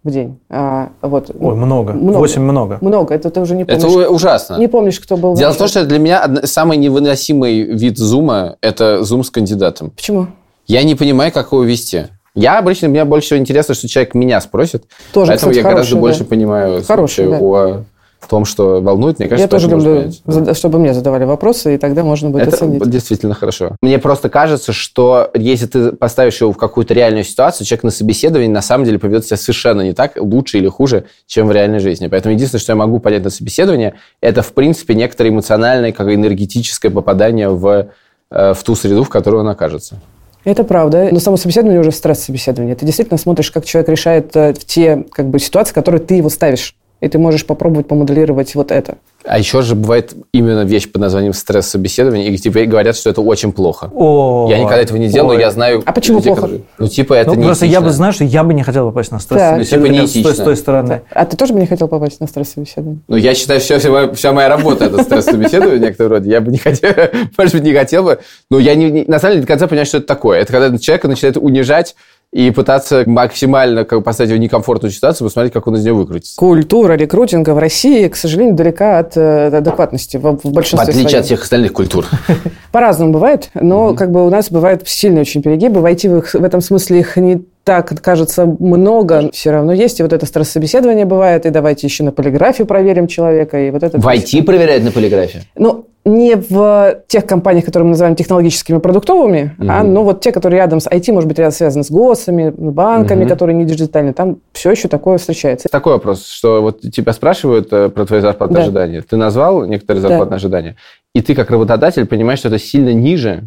[0.08, 0.40] в день.
[0.50, 1.30] А, Вот.
[1.40, 1.94] Ой, много.
[1.94, 2.18] Много.
[2.18, 2.78] Восемь много.
[2.82, 3.14] Много.
[3.14, 3.84] Это ты уже не помнишь.
[3.84, 4.58] Это у- ужасно.
[4.58, 5.36] Не помнишь, кто был.
[5.36, 9.92] Дело в том, что для меня самый невыносимый вид зума– это зум с кандидатом.
[9.92, 10.28] Почему?
[10.66, 12.08] Я не понимаю, как его вести.
[12.36, 14.84] Я обычно, мне больше всего интересно, что человек меня спросит.
[15.12, 16.26] Тоже, поэтому кстати, я гораздо хороший, больше да.
[16.26, 17.84] понимаю Хороший, вообще
[18.20, 19.20] о том, что волнует.
[19.20, 22.56] Мне кажется, Я тоже люблю, зада- чтобы мне задавали вопросы, и тогда можно будет Это
[22.58, 22.90] оценить.
[22.90, 23.76] действительно хорошо.
[23.82, 28.50] Мне просто кажется, что если ты поставишь его в какую-то реальную ситуацию, человек на собеседовании
[28.52, 32.08] на самом деле поведет себя совершенно не так, лучше или хуже, чем в реальной жизни.
[32.08, 36.92] Поэтому единственное, что я могу понять на собеседовании, это, в принципе, некоторое эмоциональное, как энергетическое
[36.92, 37.88] попадание в,
[38.32, 40.00] э, в ту среду, в которой он окажется.
[40.44, 41.10] Это правда.
[41.12, 42.76] Но само собеседование уже стресс-собеседование.
[42.76, 46.16] Ты действительно смотришь, как человек решает э, в те как бы, ситуации, в которые ты
[46.16, 46.74] его ставишь.
[47.00, 48.96] И ты можешь попробовать помоделировать вот это.
[49.24, 53.52] А еще же бывает именно вещь под названием стресс-собеседование, и тебе говорят, что это очень
[53.52, 53.92] плохо.
[53.94, 55.84] О, Я никогда этого не делал, но я знаю...
[55.86, 56.42] А почему людей, плохо?
[56.44, 58.88] которые- Ну, типа, это Ну, не просто я бы, знаешь, что я бы не хотел
[58.88, 59.42] попасть на стресс.
[59.42, 59.58] Так.
[59.58, 61.02] Ну, типа, не с, той, с той стороны.
[61.12, 63.00] А ты тоже бы не хотел попасть на стресс-собеседование?
[63.08, 66.30] Ну, я считаю, все, вся, моя, вся моя работа это стресс-собеседование в некотором роде.
[66.32, 66.92] Я бы не хотел,
[67.38, 68.20] может быть, не хотел бы.
[68.50, 70.40] Но я не, не- на самом деле до конца понимаю, что это такое.
[70.40, 71.96] Это когда человека начинает унижать
[72.34, 76.36] и пытаться максимально как, поставить его в некомфортную ситуацию, посмотреть, как он из нее выкрутится.
[76.36, 81.10] Культура рекрутинга в России, к сожалению, далека от э, адекватности в, в В большинстве отличие
[81.10, 81.20] своем.
[81.22, 82.06] от всех остальных культур.
[82.72, 85.80] По-разному бывает, но как бы у нас бывают сильные очень перегибы.
[85.80, 89.30] Войти в, их- в этом смысле их не так, кажется, много.
[89.34, 90.00] Все равно есть.
[90.00, 93.60] И вот это стресс-собеседование бывает, и давайте еще на полиграфию проверим человека.
[93.60, 95.44] И вот это В IT проверяют на полиграфе.
[95.56, 100.60] Ну, не в тех компаниях, которые мы называем технологическими продуктовыми, а ну вот те, которые
[100.60, 103.30] рядом с IT, может быть, рядом связаны с ГОСами, банками, Мгм.
[103.30, 105.68] которые не диджитальные, там все еще такое встречается.
[105.70, 108.64] Такой вопрос, что вот тебя спрашивают э, про твои зарплатные Да.
[108.64, 109.02] ожидания.
[109.02, 110.08] Ты назвал некоторые Да.
[110.08, 110.76] зарплатные ожидания,
[111.14, 113.44] и ты как работодатель понимаешь, что это сильно ниже,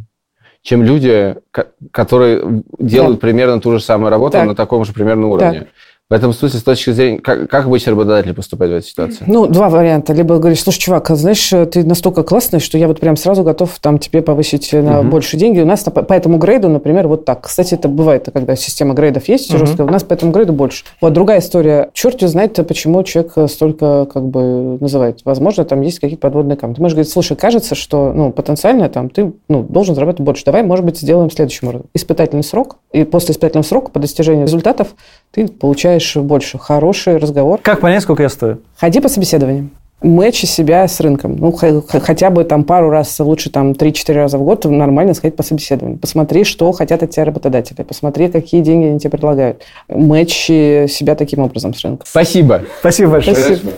[0.63, 4.47] чем люди, ко- которые делают примерно ту же самую работу Так.
[4.47, 5.69] на таком же примерно уровне.
[6.11, 9.23] В этом смысле, с точки зрения, как, как обычно работодатель поступает в этой ситуации?
[9.29, 10.13] Ну, два варианта.
[10.13, 13.79] Либо говоришь, слушай, чувак, а знаешь, ты настолько классный, что я вот прям сразу готов
[13.79, 15.11] там тебе повысить на Мгм.
[15.11, 15.61] больше деньги.
[15.61, 17.43] У нас по, по этому грейду, например, вот так.
[17.43, 19.59] Кстати, это бывает, когда система грейдов есть Мгм.
[19.61, 20.85] жесткая, у нас по этому грейду больше.
[21.01, 21.91] Вот другая история.
[21.93, 25.21] Черт знает, почему человек столько как бы называет.
[25.25, 26.75] Возможно, там есть какие-то подводные камни.
[26.75, 30.45] Ты можешь говорить, слушай, кажется, что ну, потенциально там ты ну, должен зарабатывать больше.
[30.45, 31.87] Давай, может быть, сделаем следующим образом.
[31.95, 32.79] Испытательный срок.
[32.91, 34.89] И после испытательного срока по достижению результатов
[35.31, 36.59] ты получаешь больше.
[36.59, 37.61] Хороший разговор.
[37.63, 38.59] Как понять, сколько я стою?
[38.77, 39.71] Ходи по собеседованиям.
[40.03, 41.37] Мэчи себя с рынком.
[41.37, 45.43] Ну, хотя бы там пару раз, лучше там 3-4 раза в год нормально сходить по
[45.43, 45.99] собеседованию.
[45.99, 47.83] Посмотри, что хотят от тебя работодатели.
[47.83, 49.63] Посмотри, какие деньги они тебе предлагают.
[49.89, 52.07] Мэчи себя таким образом с рынком.
[52.09, 52.63] Спасибо.
[52.81, 53.37] Спасибо большое.
[53.37, 53.73] Спасибо.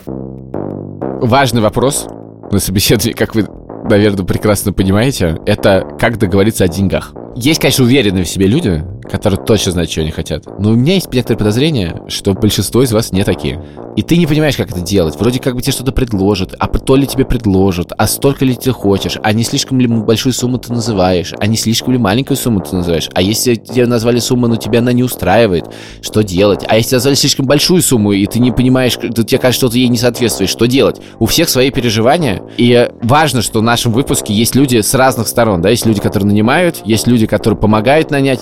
[1.22, 2.06] Важный вопрос
[2.52, 3.48] на собеседовании, как вы,
[3.90, 7.14] наверное, прекрасно понимаете, это как договориться о деньгах.
[7.34, 10.44] Есть, конечно, уверенные в себе люди, которые точно знают, чего они хотят.
[10.58, 13.62] Но у меня есть некоторые подозрения, что большинство из вас не такие.
[13.96, 15.16] И ты не понимаешь, как это делать.
[15.18, 18.72] Вроде как бы тебе что-то предложат, а то ли тебе предложат, а столько ли ты
[18.72, 22.60] хочешь, а не слишком ли большую сумму ты называешь, а не слишком ли маленькую сумму
[22.60, 23.08] ты называешь.
[23.14, 25.66] А если тебе назвали сумму, но тебя она не устраивает,
[26.00, 26.64] что делать?
[26.68, 29.88] А если назвали слишком большую сумму, и ты не понимаешь, тебе кажется, что ты ей
[29.88, 31.00] не соответствуешь, что делать?
[31.18, 35.60] У всех свои переживания, и важно, что в нашем выпуске есть люди с разных сторон,
[35.60, 38.40] да, есть люди, которые нанимают, есть люди, которые помогают нанять,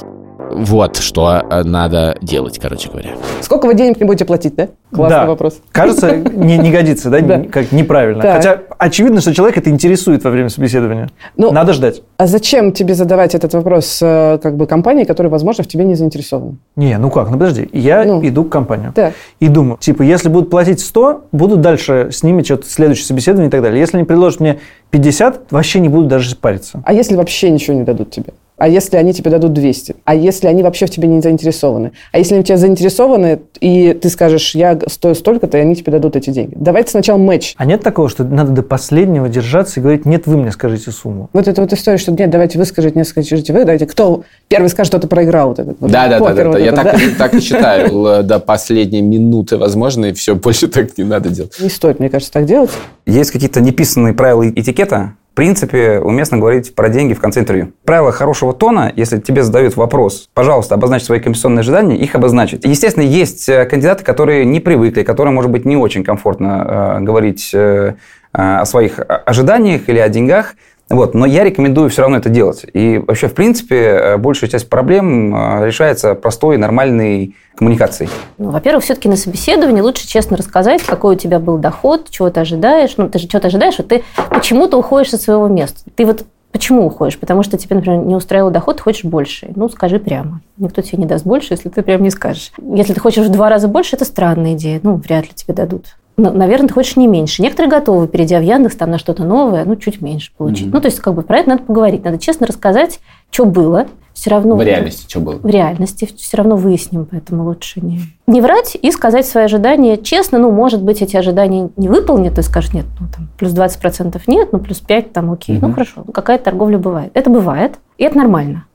[0.51, 3.11] вот что э, надо делать, короче говоря.
[3.41, 4.69] Сколько вы денег не будете платить, да?
[4.93, 5.27] Классный Да.
[5.27, 5.61] вопрос.
[5.73, 7.43] Кажется, не, не годится, да, Да.
[7.51, 8.23] как неправильно.
[8.23, 8.37] Так.
[8.37, 11.11] Хотя очевидно, что человек это интересует во время собеседования.
[11.37, 12.03] Ну, Надо ждать.
[12.17, 15.95] А зачем тебе задавать этот вопрос э, как бы компании, которая, возможно, в тебе не
[15.95, 16.57] заинтересована?
[16.77, 18.21] Не, ну как, ну подожди, я Ну.
[18.27, 19.15] иду к компании Так.
[19.39, 23.51] и думаю, типа, если будут платить 100, буду дальше с ними что-то следующее собеседование и
[23.51, 23.79] так далее.
[23.81, 24.59] Если они предложат мне
[24.91, 26.83] 50, вообще не буду даже париться.
[26.85, 28.33] А если вообще ничего не дадут тебе?
[28.61, 29.97] А если они тебе дадут 200?
[30.05, 31.93] А если они вообще в тебе не заинтересованы?
[32.13, 35.93] А если они в тебя заинтересованы, и ты скажешь, я стою столько-то, и они тебе
[35.93, 36.53] дадут эти деньги?
[36.57, 37.55] Давайте сначала матч.
[37.57, 41.31] А нет такого, что надо до последнего держаться и говорить, нет, вы мне скажите сумму.
[41.33, 44.69] Вот эта вот история, что нет, давайте вы скажите, нет, скажите вы, давайте кто первый
[44.69, 45.49] скажет, что-то проиграл.
[45.49, 46.59] Вот этот, вот Да, да, да, вот да.
[46.59, 46.99] Я так, да?
[47.17, 48.23] так и считаю.
[48.23, 51.57] До последней минуты, возможно, и все, больше так не надо делать.
[51.61, 52.71] Не стоит, мне кажется, так делать.
[53.07, 55.15] Есть какие-то неписанные правила этикета.
[55.33, 57.73] В принципе, уместно говорить про деньги в конце интервью.
[57.85, 62.65] Правила хорошего тона, если тебе задают вопрос, пожалуйста, обозначь свои комиссионные ожидания, их обозначить.
[62.65, 67.51] Естественно, есть э, кандидаты, которые не привыкли, которым, может быть, не очень комфортно э, говорить
[67.55, 67.95] э,
[68.33, 70.57] о своих ожиданиях или о деньгах.
[70.91, 71.15] Вот.
[71.15, 72.67] Но я рекомендую все равно это делать.
[72.73, 78.11] И вообще, в принципе, э, большая часть проблем э, решается простой, нормальной коммуникацией.
[78.39, 82.41] Ну, во-первых, все-таки на собеседовании лучше честно рассказать, какой у тебя был доход, чего ты
[82.41, 82.95] ожидаешь.
[82.97, 85.81] Ну, ты же что-то ожидаешь, вот ты почему-то уходишь со своего места.
[85.95, 87.19] Ты вот почему уходишь?
[87.19, 89.53] Потому что тебе, например, не устраивал доход, ты хочешь больше.
[89.55, 90.41] Ну, скажи прямо.
[90.57, 92.51] Никто тебе не даст больше, если ты прямо не скажешь.
[92.61, 94.81] Если ты хочешь в два раза больше, это странная идея.
[94.83, 95.97] Ну, вряд ли тебе дадут.
[96.17, 97.43] Наверное, ты хочешь не меньше.
[97.43, 100.73] Некоторые готовы, перейдя в Яндекс, там на что-то новое, ну, чуть меньше получить.
[100.73, 102.05] Ну, то есть, как бы про это надо поговорить.
[102.05, 103.87] Надо честно рассказать, что было.
[104.13, 104.57] Все равно...
[104.57, 105.37] В реальности что было?
[105.37, 110.39] в реальности все равно выясним, поэтому лучше не, не врать и сказать свои ожидания честно.
[110.39, 114.51] Ну, может быть, эти ожидания не выполнят, и скажешь, нет, ну, там, плюс 20% нет,
[114.53, 115.59] ну, плюс 5, там, окей.
[115.59, 117.13] Ну, хорошо, какая-то торговля бывает.
[117.15, 118.67] Это бывает, и это нормально.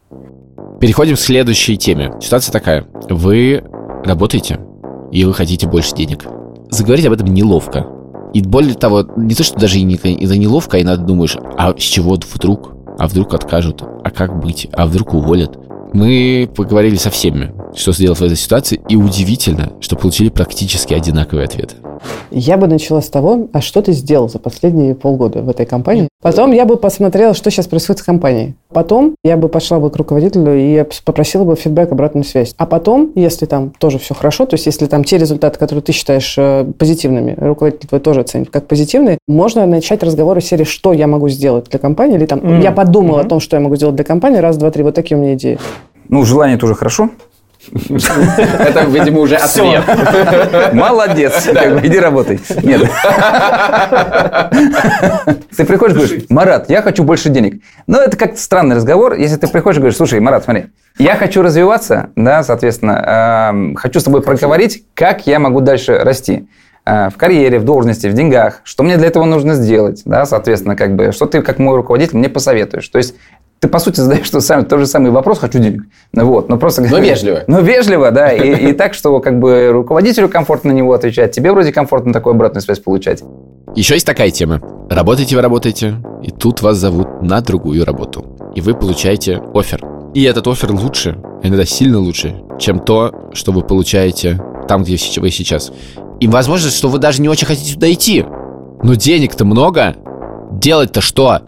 [0.80, 2.14] Переходим к следующей теме.
[2.22, 2.86] Ситуация такая.
[3.10, 3.64] Вы
[4.04, 4.60] работаете,
[5.12, 6.26] и вы хотите больше денег.
[6.76, 7.88] Заговорить об этом неловко.
[8.34, 11.38] И более того, не то, что даже и не, и за неловко, а иногда думаешь,
[11.58, 12.74] а с чего вдруг?
[13.00, 13.82] А вдруг откажут?
[13.82, 14.68] А как быть?
[14.74, 15.58] А вдруг уволят?
[15.94, 21.46] Мы поговорили со всеми, что сделать в этой ситуации, и удивительно, что получили практически одинаковые
[21.46, 21.78] ответы.
[22.32, 26.08] Я бы начала с того, а что ты сделал за последние полгода в этой компании?
[26.22, 28.56] Потом я бы посмотрела, что сейчас происходит с компанией.
[28.74, 32.54] Потом я бы пошла бы к руководителю и попросила бы фидбэк, обратную связь.
[32.58, 35.92] А потом, если там тоже все хорошо, то есть если там те результаты, которые ты
[35.92, 40.94] считаешь э, позитивными, руководитель твой тоже оценит как позитивные, можно начать разговор из серии, что
[40.94, 42.62] я могу сделать для компании, или там, Мгм.
[42.62, 43.26] я подумала Мгм.
[43.28, 45.36] о том, что я могу сделать для компании, раз, два, три, вот такие у меня
[45.36, 45.60] идеи.
[46.10, 47.10] Ну, желание тоже хорошо.
[47.74, 49.84] Это, видимо, уже ответ.
[50.74, 51.48] Молодец,
[51.84, 52.40] иди работай.
[52.64, 52.90] Нет.
[55.56, 57.62] Ты приходишь и говоришь, Марат, я хочу больше денег.
[57.88, 60.66] Ну, это как странный разговор, если ты приходишь и говоришь, слушай, Марат, смотри,
[60.98, 66.48] я хочу развиваться, да, соответственно, эм, хочу с тобой проговорить, как я могу дальше расти
[66.86, 70.76] э, в карьере, в должности, в деньгах, что мне для этого нужно сделать, да, соответственно,
[70.76, 72.88] как бы, что ты, как мой руководитель, мне посоветуешь.
[72.88, 73.16] То есть,
[73.60, 75.84] ты, по сути, задаешь тот, самый, тот же самый вопрос, хочу денег.
[76.12, 76.82] Ну, Вот, но просто...
[76.82, 77.44] Но вежливо.
[77.48, 81.52] Ну, вежливо, да, и, и так, что как бы руководителю комфортно на него отвечать, тебе
[81.52, 83.24] вроде комфортно такую обратную связь получать.
[83.76, 84.62] Еще есть такая тема.
[84.90, 88.26] Работаете вы работаете, и тут вас зовут на другую работу.
[88.56, 89.84] И вы получаете офер.
[90.14, 95.30] И этот офер лучше, иногда сильно лучше, чем то, что вы получаете там, где вы
[95.30, 95.72] сейчас.
[96.20, 98.26] И возможно, что вы даже не очень хотите туда идти.
[98.84, 99.96] Но денег-то много.
[100.52, 101.42] Делать-то что?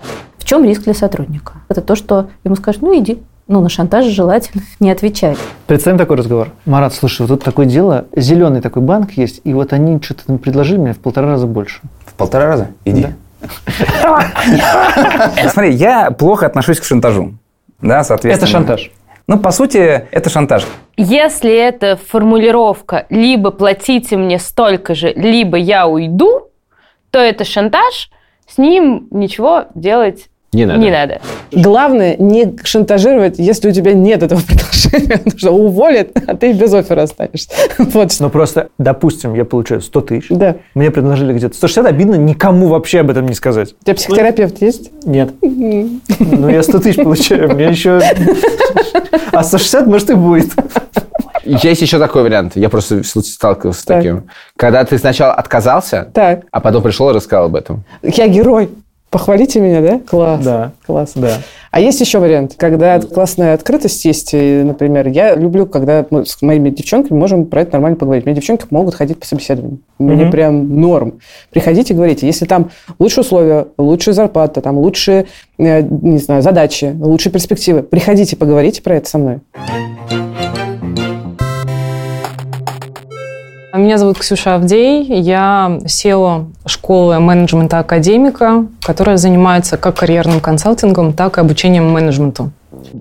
[0.48, 1.56] В чем риск для сотрудника?
[1.68, 3.22] Это то, что ему скажут, ну, иди.
[3.50, 5.38] Ну, на шантаж желательно не отвечать.
[5.66, 6.52] Представим такой разговор.
[6.64, 10.38] Марат, слушай, вот тут такое дело, зеленый такой банк есть, и вот они что-то там
[10.38, 11.82] предложили мне в полтора раза больше.
[12.06, 12.70] В полтора раза?
[12.86, 13.08] Иди.
[15.52, 17.34] Смотри, я плохо отношусь к шантажу.
[17.82, 18.46] Да, соответственно.
[18.46, 18.92] Это шантаж.
[19.28, 20.66] Ну, по сути, это шантаж.
[20.96, 26.48] Если это формулировка «либо платите мне столько же, либо я уйду»,
[27.12, 28.12] то это шантаж,
[28.48, 30.80] с ним ничего делать Не надо.
[30.80, 31.20] Не надо.
[31.52, 36.74] Главное не шантажировать, если у тебя нет этого предложения, потому что уволят, а ты без
[36.74, 37.50] оффера останешься.
[37.78, 38.24] Вот что.
[38.24, 40.28] Ну просто, допустим, я получаю 100 тысяч.
[40.30, 40.56] Да.
[40.74, 43.76] Мне предложили где-то 160, обидно никому вообще об этом не сказать.
[43.82, 44.92] У тебя психотерапевт есть?
[45.06, 45.32] Нет.
[45.42, 48.00] Ну, я 100 тысяч получаю, мне еще...
[49.32, 50.50] А 160, может, и будет.
[51.44, 52.54] Есть еще такой вариант.
[52.56, 53.98] Я просто в случае сталкивался с Так.
[53.98, 54.30] таким.
[54.58, 57.84] Когда ты сначала отказался, Так, а потом пришел и рассказал об этом.
[58.02, 58.70] я герой.
[59.18, 60.00] Похвалите меня, да?
[60.08, 60.44] Класс.
[60.46, 60.72] Да.
[60.86, 61.14] Класс.
[61.16, 61.38] Да.
[61.72, 66.70] А есть еще вариант, когда классная открытость есть, например, я люблю, когда мы с моими
[66.70, 68.28] девчонками можем про это нормально поговорить.
[68.28, 69.80] Меня девчонки могут ходить по собеседованию.
[69.98, 70.32] Мне Мгм.
[70.32, 71.14] прям норм.
[71.50, 75.26] Приходите, говорите, если там лучшие условия, лучшая зарплата, там лучшие,
[75.58, 79.40] э, не знаю, задачи, лучшие перспективы, приходите, поговорите про это со мной.
[83.78, 85.06] Меня зовут Ксюша Авдей.
[85.06, 92.52] Я SEO школы менеджмента академика, которая занимается как карьерным консалтингом, так и обучением менеджменту.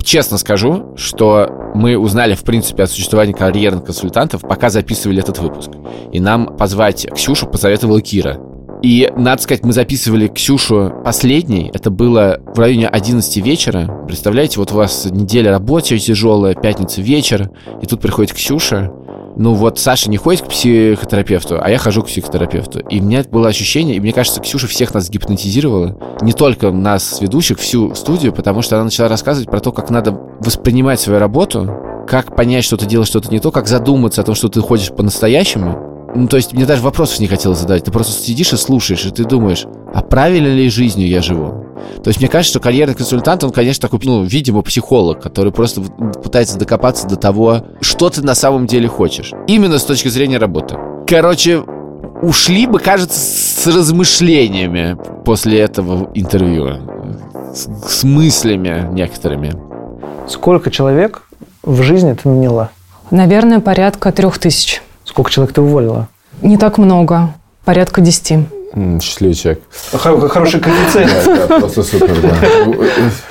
[0.04, 5.70] Честно скажу, что мы узнали, в принципе, о существовании карьерных консультантов, пока записывали этот выпуск.
[6.12, 8.38] И нам позвать Ксюшу посоветовала Кира.
[8.82, 11.70] И, надо сказать, мы записывали Ксюшу последней.
[11.72, 14.04] Это было в районе 11 вечера.
[14.06, 17.50] Представляете, вот у вас неделя рабочая тяжелая, пятница вечер,
[17.82, 18.92] и тут приходит Ксюша.
[19.38, 22.80] Ну вот Саша не ходит к психотерапевту, а я хожу к психотерапевту.
[22.88, 25.98] И у меня было ощущение, и мне кажется, Ксюша всех нас гипнотизировала.
[26.22, 30.12] Не только нас, ведущих, всю студию, потому что она начала рассказывать про то, как надо
[30.40, 31.70] воспринимать свою работу,
[32.08, 34.90] как понять, что ты делаешь что-то не то, как задуматься о том, что ты ходишь
[34.90, 36.12] по-настоящему.
[36.14, 37.84] Ну, то есть мне даже вопросов не хотелось задать.
[37.84, 41.65] Ты просто сидишь и слушаешь, и ты думаешь, а правильно ли жизнью я живу?
[42.02, 45.80] То есть мне кажется, что карьерный консультант, он, конечно, такой, ну, видимо, психолог, который просто
[45.80, 49.32] пытается докопаться до того, что ты на самом деле хочешь.
[49.46, 50.76] Именно с точки зрения работы.
[51.06, 51.62] Короче,
[52.22, 56.68] ушли бы, кажется, с размышлениями после этого интервью.
[57.54, 59.54] С, с мыслями некоторыми.
[60.28, 61.22] Сколько человек
[61.62, 62.70] в жизни ты наняла?
[63.10, 64.82] Наверное, порядка трех тысяч.
[65.04, 66.08] Сколько человек ты уволила?
[66.42, 68.40] Не так много, порядка десяти.
[69.00, 69.62] Счастливый человек.
[69.92, 71.10] Хороший коэффициент.
[71.24, 72.34] Да, да, просто супер, да.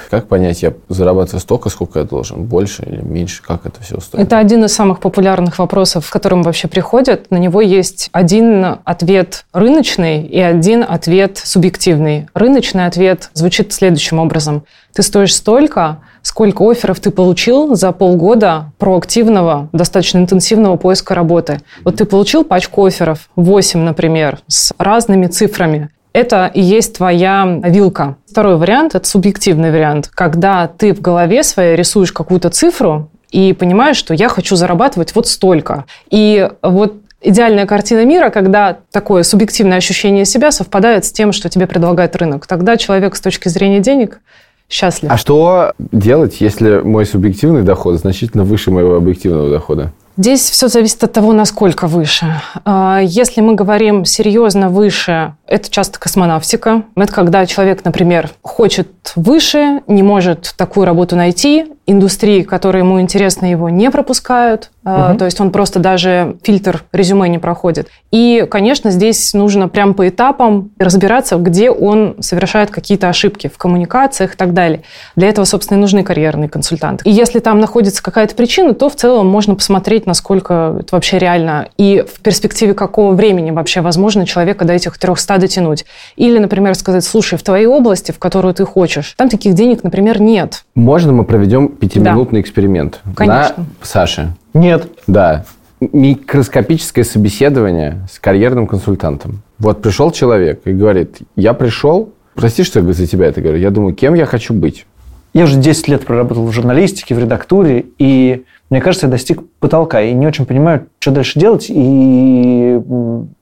[0.10, 2.44] Как понять, я зарабатываю столько, сколько я должен?
[2.44, 3.44] Больше или меньше?
[3.44, 4.26] Как это все устроено?
[4.26, 7.30] Это один из самых популярных вопросов, к которым вообще приходят.
[7.30, 12.28] На него есть один ответ рыночный и один ответ субъективный.
[12.34, 14.64] Рыночный ответ звучит следующим образом.
[14.96, 21.60] Ты стоишь столько, сколько офферов ты получил за полгода проактивного, достаточно интенсивного поиска работы.
[21.84, 25.90] Вот ты получил пачку офферов, 8, например, с разными цифрами.
[26.14, 28.16] Это и есть твоя вилка.
[28.26, 33.98] Второй вариант– это субъективный вариант, когда ты в голове своей рисуешь какую-то цифру и понимаешь,
[33.98, 35.84] что я хочу зарабатывать вот столько.
[36.10, 41.68] И вот идеальная картина мира, когда такое субъективное ощущение себя совпадает с тем, что тебе
[41.68, 42.48] предлагает рынок.
[42.48, 44.22] Тогда человек с точки зрения денег
[44.70, 45.12] счастлив.
[45.12, 49.92] А что делать, если мой субъективный доход значительно выше моего объективного дохода?
[50.18, 52.26] Здесь все зависит от того, насколько выше.
[52.64, 56.84] А, Если мы говорим серьезно выше, это часто космонавтика.
[56.96, 63.46] Это когда человек, например, хочет выше, не может такую работу найти, индустрии, которые ему интересны,
[63.46, 65.18] его не пропускают, Мгм.
[65.18, 67.90] то есть он просто даже фильтр резюме не проходит.
[68.12, 74.34] И, конечно, здесь нужно прям по этапам разбираться, где он совершает какие-то ошибки в коммуникациях
[74.34, 74.82] и так далее.
[75.16, 77.08] Для этого, собственно, и нужны карьерные консультанты.
[77.08, 81.68] И если там находится какая-то причина, то в целом можно посмотреть, насколько это вообще реально
[81.78, 85.86] и в перспективе какого времени вообще возможно человека до этих 300 дотянуть.
[86.16, 90.22] Или, например, сказать, слушай, в твоей области, в которую ты хочешь, там таких денег, например,
[90.22, 90.66] нет.
[90.76, 93.02] Можно мы проведем пятиминутный эксперимент?
[93.16, 93.56] Конечно.
[93.58, 94.36] На Саше.
[94.54, 94.88] Нет.
[95.08, 95.46] Да.
[95.80, 99.42] Микроскопическое собеседование с карьерным консультантом.
[99.60, 103.72] Вот пришел человек и говорит, я пришел, прости, что я за тебя это говорю, я
[103.72, 104.86] думаю, кем я хочу быть?
[105.34, 110.02] Я уже 10 лет проработал в журналистике, в редактуре, и мне кажется, я достиг потолка,
[110.02, 112.80] и не очень понимаю, что дальше делать, и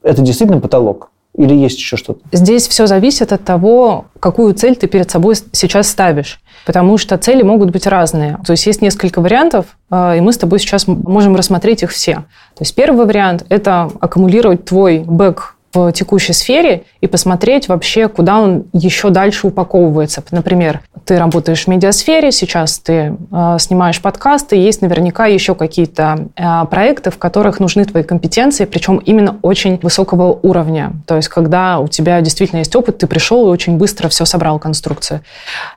[0.01, 1.11] это действительно потолок.
[1.35, 2.19] Или есть еще что-то?
[2.31, 6.39] Здесь все зависит от того, какую цель ты перед собой сейчас ставишь.
[6.65, 8.39] Потому что цели могут быть разные.
[8.45, 12.15] То есть есть несколько вариантов, э, и мы с тобой сейчас можем рассмотреть их все.
[12.55, 18.39] То есть первый вариант– это аккумулировать твой бэк в текущей сфере и посмотреть вообще, куда
[18.39, 20.23] он еще дальше упаковывается.
[20.31, 26.65] Например, ты работаешь в медиасфере, сейчас ты э, снимаешь подкасты, есть наверняка еще какие-то э,
[26.69, 30.93] проекты, в которых нужны твои компетенции, причем именно очень высокого уровня.
[31.07, 34.59] То есть, когда у тебя действительно есть опыт, ты пришел и очень быстро все собрал
[34.59, 35.21] конструкцию.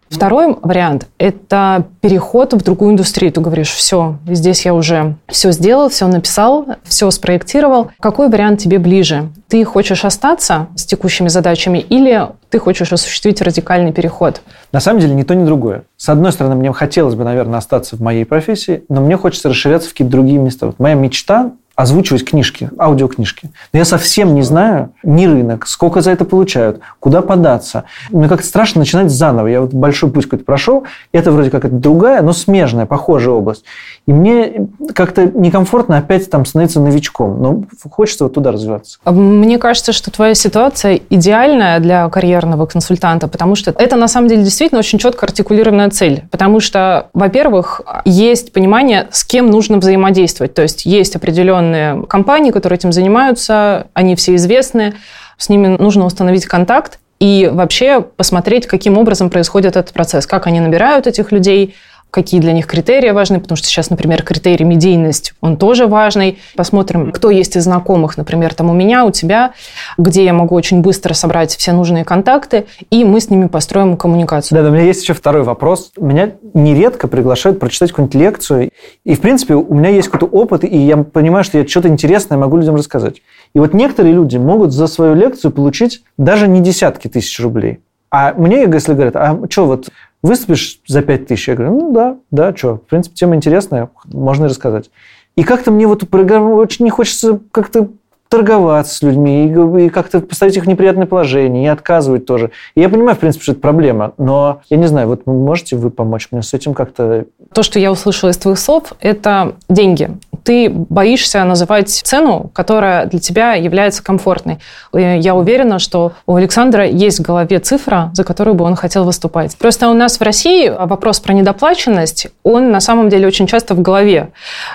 [0.09, 3.33] Второй вариант– это переход в другую индустрию.
[3.33, 7.91] Ты говоришь, все, здесь я уже все сделал, все написал, все спроектировал.
[8.01, 9.29] Какой вариант тебе ближе?
[9.49, 14.43] Ты хочешь остаться с текущими задачами или ты хочешь осуществить радикальный переход?
[14.73, 15.83] На самом деле ни то, ни другое.
[15.97, 19.89] С одной стороны, мне хотелось бы, наверное, остаться в моей профессии, но мне хочется расширяться
[19.89, 20.67] в какие-то другие места.
[20.67, 23.51] Вот моя мечта озвучивать книжки, аудиокнижки.
[23.73, 27.85] Но я совсем не знаю ни рынок, сколько за это получают, куда податься.
[28.11, 29.47] Мне как-то страшно начинать заново.
[29.49, 33.65] Я вот большой путь какой-то прошел, это вроде как это другая, но смежная, похожая область.
[34.07, 37.43] И мне как-то некомфортно опять там становиться новичком.
[37.43, 38.99] Но хочется вот туда развиваться.
[39.05, 44.43] Мне кажется, что твоя ситуация идеальная для карьерного консультанта, потому что это на самом деле
[44.43, 46.25] действительно очень четко артикулированная цель.
[46.31, 50.55] Потому что, во-первых, есть понимание, с кем нужно взаимодействовать.
[50.55, 54.95] То есть есть определенные определенные компании, которые этим занимаются, они все известны,
[55.37, 60.61] с ними нужно установить контакт и вообще посмотреть, каким образом происходит этот процесс, как они
[60.61, 61.75] набирают этих людей,
[62.11, 66.39] какие для них критерии важны, потому что сейчас, например, критерий медийность, он тоже важный.
[66.57, 69.53] Посмотрим, кто есть из знакомых, например, там у меня, у тебя,
[69.99, 74.57] где я могу очень быстро собрать все нужные контакты, и мы с ними построим коммуникацию.
[74.57, 75.93] Да, да, у меня есть еще второй вопрос.
[75.99, 78.71] Меня нередко приглашают прочитать какую-нибудь лекцию,
[79.05, 82.39] и, в принципе, у меня есть какой-то опыт, и я понимаю, что я что-то интересное
[82.39, 83.17] могу людям рассказать.
[83.55, 87.81] И вот некоторые люди могут за свою лекцию получить даже не десятки тысяч рублей.
[88.11, 89.89] А мне, если говорят, а что, вот
[90.23, 91.49] Выступишь за 5 тысяч?
[91.49, 94.91] Я говорю, ну да, да, что, в принципе, тема интересная, можно и рассказать.
[95.37, 97.89] И как-то мне вот очень не хочется как-то
[98.29, 102.51] торговаться с людьми и, и как-то поставить их в неприятное положение, и отказывать тоже.
[102.75, 105.91] И я понимаю, в принципе, что это проблема, но я не знаю, вот можете вы
[105.91, 107.27] помочь мне с этим как-то?
[107.53, 110.11] То, что я услышала из твоих слов, это деньги
[110.47, 114.59] ты боишься называть цену, которая для тебя является комфортной.
[114.93, 119.57] Я уверена, что у Александра есть в голове цифра, за которую бы он хотел выступать.
[119.59, 123.83] Просто у нас в России вопрос про недоплаченность, он на самом деле очень часто в
[123.83, 124.29] голове.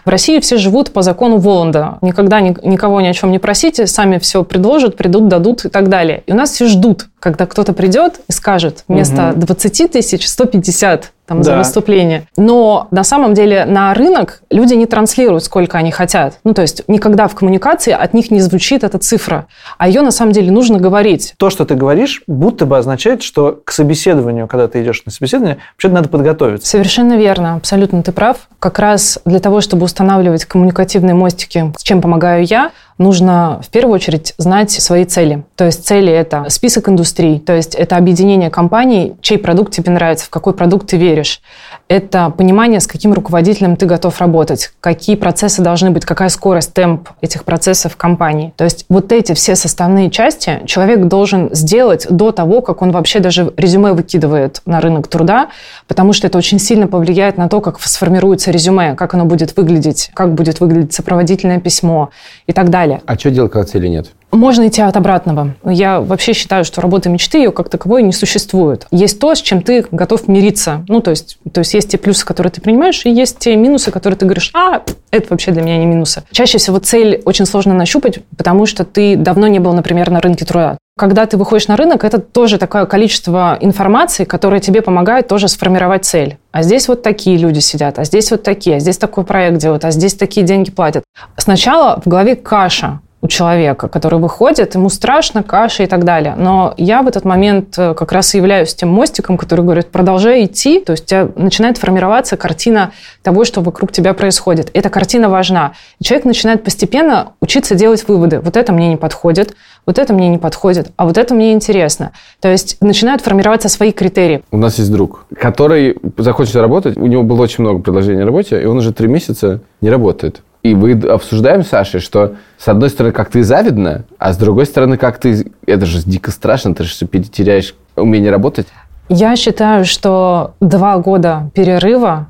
[0.04, 2.00] В России все живут по закону Воланда.
[2.02, 6.24] Никогда никого ни о чем не просите, сами все предложат, придут, дадут и так далее.
[6.26, 9.46] И у нас все ждут, когда кто-то придет и скажет вместо угу.
[9.46, 11.52] 20 тысяч 150 там, да.
[11.52, 12.24] за выступление.
[12.36, 16.40] Но на самом деле на рынок люди не транслируют, сколько они хотят.
[16.44, 20.12] Ну, то есть никогда в коммуникации от них не звучит эта цифра, а ее на
[20.12, 21.34] самом деле нужно говорить.
[21.38, 25.60] То, что ты говоришь, будто бы означает, что к собеседованию, когда ты идешь на собеседование,
[25.76, 26.68] вообще надо подготовиться.
[26.68, 28.50] Совершенно верно, абсолютно ты прав.
[28.62, 32.70] Как раз для того, чтобы устанавливать коммуникативные мостики, с чем помогаю я,
[33.02, 35.44] нужно в первую очередь знать свои цели.
[35.56, 40.28] То есть цели– это список индустрий, то есть это объединение компаний, чей продукт тебе нравится,
[40.28, 41.42] в какой продукт ты веришь.
[41.88, 47.10] Это понимание, с каким руководителем ты готов работать, какие процессы должны быть, какая скорость, темп
[47.22, 48.54] этих процессов в компании.
[48.56, 53.20] То есть вот эти все составные части человек должен сделать до того, как он вообще
[53.20, 55.50] даже резюме выкидывает на рынок труда,
[55.88, 60.12] потому что это очень сильно повлияет на то, как сформируется резюме, как оно будет выглядеть,
[60.14, 62.10] как будет выглядеть сопроводительное письмо
[62.48, 63.02] и так далее.
[63.06, 64.12] А что делать, когда цели нет?
[64.32, 65.56] Можно идти от обратного.
[65.66, 68.88] Я вообще считаю, что работа мечты, ее как таковой не существует.
[68.92, 70.86] Есть то, с чем ты готов мириться.
[70.88, 73.92] Ну, то есть, то есть есть те плюсы, которые ты принимаешь, и есть те минусы,
[73.92, 76.24] которые ты говоришь, а, это вообще для меня не минусы.
[76.32, 80.46] Чаще всего цель очень сложно нащупать, потому что ты давно не был, например, на рынке
[80.46, 80.78] труда.
[81.02, 86.06] Когда ты выходишь на рынок, это тоже такое количество информации, которое тебе помогает тоже сформировать
[86.06, 86.38] цель.
[86.52, 89.84] А здесь вот такие люди сидят, а здесь вот такие, а здесь такой проект делают,
[89.84, 91.04] а здесь такие деньги платят.
[91.38, 96.36] Сначала в голове каша у человека, который выходит, ему страшно, каша и так далее.
[96.36, 100.46] Но я в этот момент э, как раз и являюсь тем мостиком, который говорит, продолжай
[100.46, 102.92] идти, то есть у тебя начинает формироваться картина
[103.22, 104.72] того, что вокруг тебя происходит.
[104.74, 105.74] Эта картина важна.
[106.00, 108.40] И человек начинает постепенно учиться делать выводы.
[108.40, 109.56] Вот это мне не подходит,
[109.86, 112.14] вот это мне не подходит, а вот это мне интересно.
[112.40, 114.44] То есть начинают формироваться свои критерии.
[114.52, 118.62] У нас есть друг, который захочет работать, у него было очень много предложений о работе,
[118.62, 120.42] и он уже три месяца не работает.
[120.64, 124.98] И вы обсуждаем, Саша, что с одной стороны как ты завидно, а с другой стороны
[124.98, 125.52] как ты...
[125.66, 128.68] Это же дико страшно, ты же теряешь умение работать.
[129.10, 132.28] Я считаю, что два года перерыва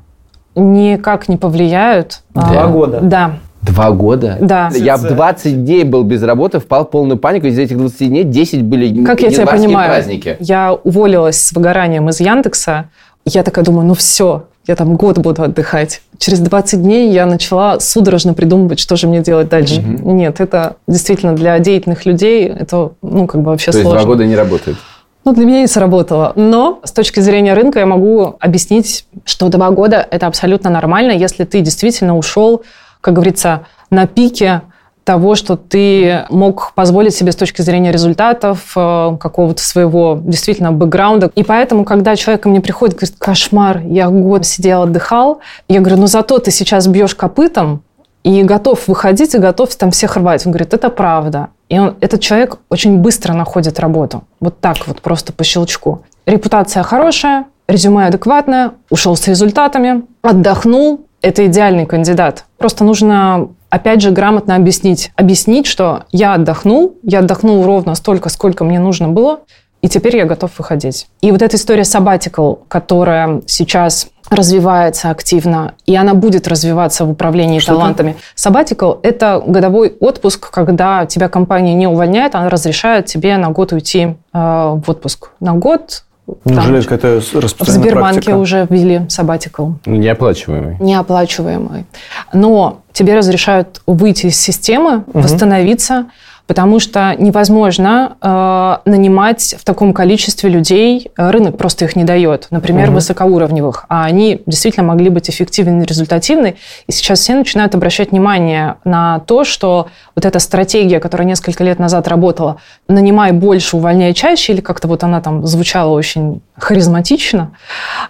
[0.54, 2.22] никак не повлияют.
[2.34, 3.00] А, два года?
[3.02, 3.32] Да.
[3.60, 4.38] Два года?
[4.40, 4.70] Да.
[4.74, 7.46] Я в 20 дней был без работы, впал в полную панику.
[7.46, 10.36] Из этих 20 дней 10 были Как я тебя понимаю, праздники.
[10.40, 12.88] Я уволилась с выгоранием из Яндекса.
[13.24, 16.02] Я такая думаю, ну все, я там год буду отдыхать.
[16.18, 19.80] Через 20 дней я начала судорожно придумывать, что же мне делать дальше.
[19.80, 20.12] Угу.
[20.12, 23.90] Нет, это действительно для деятельных людей, это, ну, как бы вообще То сложно.
[23.90, 24.76] То есть два года не работает?
[25.24, 26.32] Ну, для меня не сработало.
[26.36, 31.44] Но с точки зрения рынка я могу объяснить, что два года– это абсолютно нормально, если
[31.44, 32.62] ты действительно ушел,
[33.00, 34.62] как говорится, на пике
[35.04, 41.30] того, что ты мог позволить себе с точки зрения результатов, э, какого-то своего действительно бэкграунда.
[41.34, 45.96] И поэтому, когда человек ко мне приходит, говорит, кошмар, я год сидел, отдыхал, я говорю,
[45.98, 47.82] ну зато ты сейчас бьешь копытом,
[48.24, 50.46] и готов выходить, и готов там всех рвать.
[50.46, 51.48] Он говорит, это правда.
[51.68, 54.22] И он, этот человек очень быстро находит работу.
[54.40, 56.02] Вот так вот, просто по щелчку.
[56.24, 61.06] Репутация хорошая, резюме адекватное, ушел с результатами, отдохнул.
[61.20, 62.44] Это идеальный кандидат.
[62.58, 65.12] Просто нужно опять же, грамотно объяснить.
[65.16, 69.40] Объяснить, что я отдохнул, я отдохнул ровно столько, сколько мне нужно было,
[69.80, 71.06] и теперь я готов выходить.
[71.22, 77.60] И вот эта история sabbatical, которая сейчас развивается активно, и она будет развиваться в управлении
[77.60, 78.16] Что талантами.
[78.36, 84.02] Sabbatical– это годовой отпуск, когда тебя компания не увольняет, она разрешает тебе на год уйти
[84.02, 85.30] э, в отпуск.
[85.40, 86.04] На год
[86.44, 88.36] Неужели это распространенная В Сбербанке практика?
[88.36, 89.74] уже ввели sabbatical.
[89.86, 90.76] Неоплачиваемый.
[90.80, 91.84] Неоплачиваемый.
[92.32, 95.20] Но тебе разрешают выйти из системы, угу.
[95.20, 96.06] восстановиться,
[96.46, 102.48] потому что невозможно э, нанимать в таком количестве людей, э, рынок просто их не дает,
[102.50, 102.96] например, угу.
[102.96, 108.76] высокоуровневых, а они действительно могли быть эффективны и результативны, и сейчас все начинают обращать внимание
[108.84, 114.52] на то, что вот эта стратегия, которая несколько лет назад работала, нанимай больше, увольняй чаще,
[114.52, 117.52] или как-то вот она там звучала очень харизматично,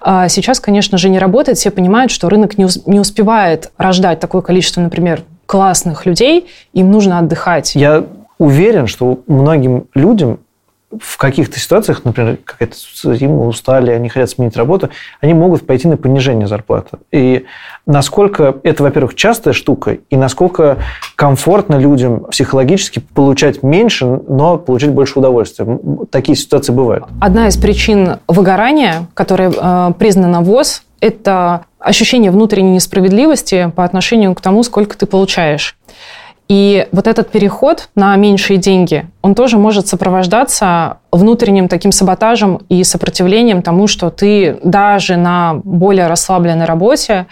[0.01, 4.43] а сейчас, конечно же, не работает, все понимают, что рынок не, не успевает рождать такое
[4.43, 7.75] количество, например, классных людей, им нужно отдыхать.
[7.75, 8.05] Я
[8.43, 10.41] уверен, что многим людям
[11.01, 12.77] в каких-то ситуациях, например, какая-то
[13.15, 14.91] зима, устали, они хотят сменить работу,
[15.21, 16.99] они могут пойти на понижение зарплаты.
[17.11, 17.47] И
[17.87, 20.79] насколько это, во-первых, частая штука, и насколько
[21.17, 25.79] комфортно людям психологически получать меньше, но получать больше удовольствия.
[26.11, 27.05] Такие ситуации бывают.
[27.21, 34.41] Одна из причин выгорания, которая э, признана ВОЗ, это ощущение внутренней несправедливости по отношению к
[34.41, 35.77] тому, сколько ты получаешь.
[36.53, 42.85] И вот этот переход на меньшие деньги, он тоже может сопровождаться внутренним таким саботажем и
[42.85, 47.25] сопротивлением тому, что ты даже на более расслабленной работе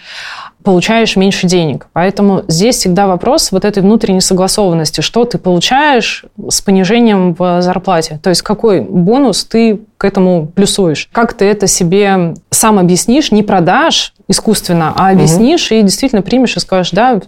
[0.63, 1.85] получаешь меньше денег.
[1.93, 8.19] Поэтому здесь всегда вопрос вот этой внутренней согласованности, что ты получаешь с понижением в зарплате.
[8.23, 11.09] То есть какой бонус ты к этому плюсуешь.
[11.11, 15.75] Как ты это себе сам объяснишь, не продашь искусственно, а объяснишь угу.
[15.75, 17.21] и действительно примешь и скажешь, да,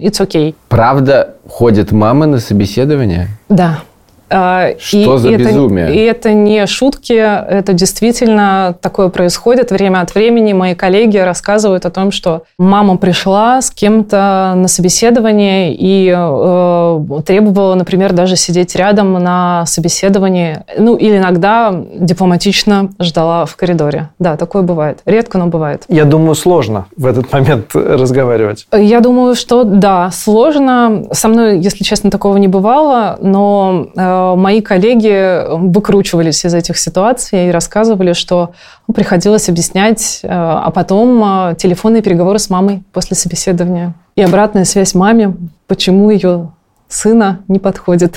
[0.00, 0.54] it's okay.
[0.68, 3.28] Правда, ходят мамы на собеседование?
[3.48, 3.82] Да.
[4.30, 5.94] А, что и за это, безумие?
[5.94, 10.52] И это не шутки, это действительно такое происходит время от времени.
[10.52, 17.74] Мои коллеги рассказывают о том, что мама пришла с кем-то на собеседование и э, требовала,
[17.74, 20.64] например, даже сидеть рядом на собеседовании.
[20.78, 24.10] Ну, или иногда дипломатично ждала в коридоре.
[24.18, 25.00] Да, такое бывает.
[25.04, 25.84] Редко, но бывает.
[25.88, 28.66] Я думаю, сложно в этот момент разговаривать.
[28.72, 31.04] Я думаю, что да, сложно.
[31.12, 37.48] Со мной, если честно, такого не бывало, но э, мои коллеги выкручивались из этих ситуаций
[37.48, 38.52] и рассказывали, что
[38.88, 43.94] ну, приходилось объяснять, э, а потом э, телефонные переговоры с мамой после собеседования.
[44.16, 45.34] И обратная связь маме,
[45.66, 46.50] почему ее
[46.88, 48.16] сына не подходит.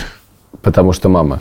[0.61, 1.39] Потому что мама.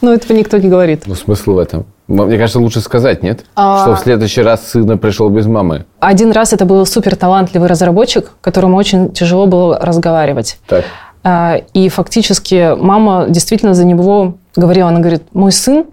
[0.00, 1.04] Ну, этого никто не говорит.
[1.06, 1.86] Ну, смысл в этом?
[2.08, 3.44] Мне кажется, лучше сказать, нет?
[3.54, 3.82] А...
[3.82, 5.86] Что в следующий раз сына пришел без мамы.
[6.00, 10.58] Один раз это был супер талантливый разработчик, которому очень тяжело было разговаривать.
[10.66, 10.84] Так.
[11.24, 15.84] А, и фактически мама действительно за него говорила, она говорит, мой сын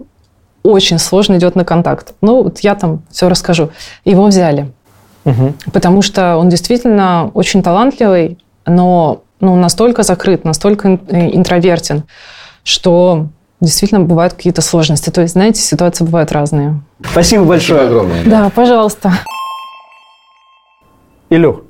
[0.63, 2.13] очень сложно идет на контакт.
[2.21, 3.69] Ну, вот я там все расскажу.
[4.05, 4.71] Его взяли.
[5.25, 5.53] Угу.
[5.73, 12.03] Потому что он действительно очень талантливый, но ну, настолько закрыт, настолько э, интровертен,
[12.63, 13.27] что
[13.61, 15.09] действительно бывают какие-то сложности.
[15.09, 16.81] То есть, знаете, ситуации бывают разные.
[17.11, 17.79] Спасибо большое.
[17.79, 18.25] Спасибо огромное.
[18.25, 19.11] Да, пожалуйста.
[21.29, 21.61] Илюх,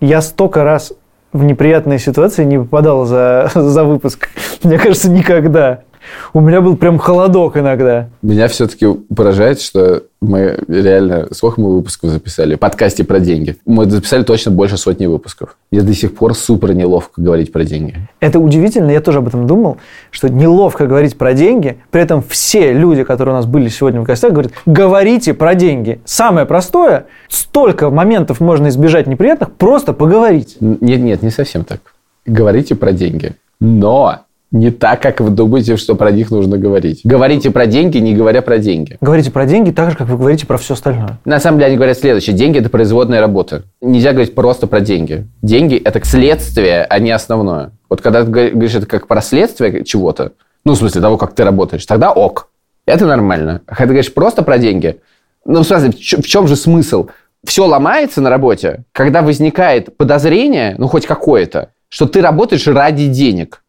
[0.00, 0.92] я столько раз
[1.32, 4.28] в неприятные ситуации не попадал за, за выпуск.
[4.62, 5.82] Мне кажется, никогда.
[6.32, 8.08] У меня был прям холодок иногда.
[8.22, 11.28] Меня все-таки поражает, что мы реально...
[11.32, 12.54] Сколько мы выпусков записали?
[12.54, 13.56] Подкасте про деньги.
[13.66, 15.56] Мы записали точно больше сотни выпусков.
[15.70, 17.96] Мне до сих пор супер неловко говорить про деньги.
[18.20, 19.78] Это удивительно, я тоже об этом думал,
[20.10, 24.04] что неловко говорить про деньги, при этом все люди, которые у нас были сегодня в
[24.04, 26.00] гостях, говорят, говорите про деньги.
[26.04, 30.56] Самое простое, столько моментов можно избежать неприятных, просто поговорить.
[30.60, 31.80] Нет, нет, не совсем так.
[32.26, 33.32] Говорите про деньги.
[33.58, 34.20] Но
[34.52, 37.00] не так, как вы думаете, что про них нужно говорить.
[37.04, 38.98] Говорите про деньги, не говоря про деньги.
[39.00, 41.18] Говорите про деньги так же, как вы говорите про все остальное.
[41.24, 42.36] На самом деле они говорят следующее.
[42.36, 43.64] Деньги– это производная работа.
[43.80, 45.26] Нельзя говорить просто про деньги.
[45.40, 47.72] Деньги– это следствие, а не основное.
[47.88, 50.32] Вот когда ты говоришь это как про следствие чего-то,
[50.64, 52.48] ну, в смысле того, как ты работаешь, тогда ок.
[52.84, 53.62] Это нормально.
[53.66, 55.00] А когда ты говоришь просто про деньги,
[55.46, 57.08] ну, в смысле, в чем же смысл?
[57.44, 63.61] Все ломается на работе, когда возникает подозрение, ну, хоть какое-то, что ты работаешь ради денег.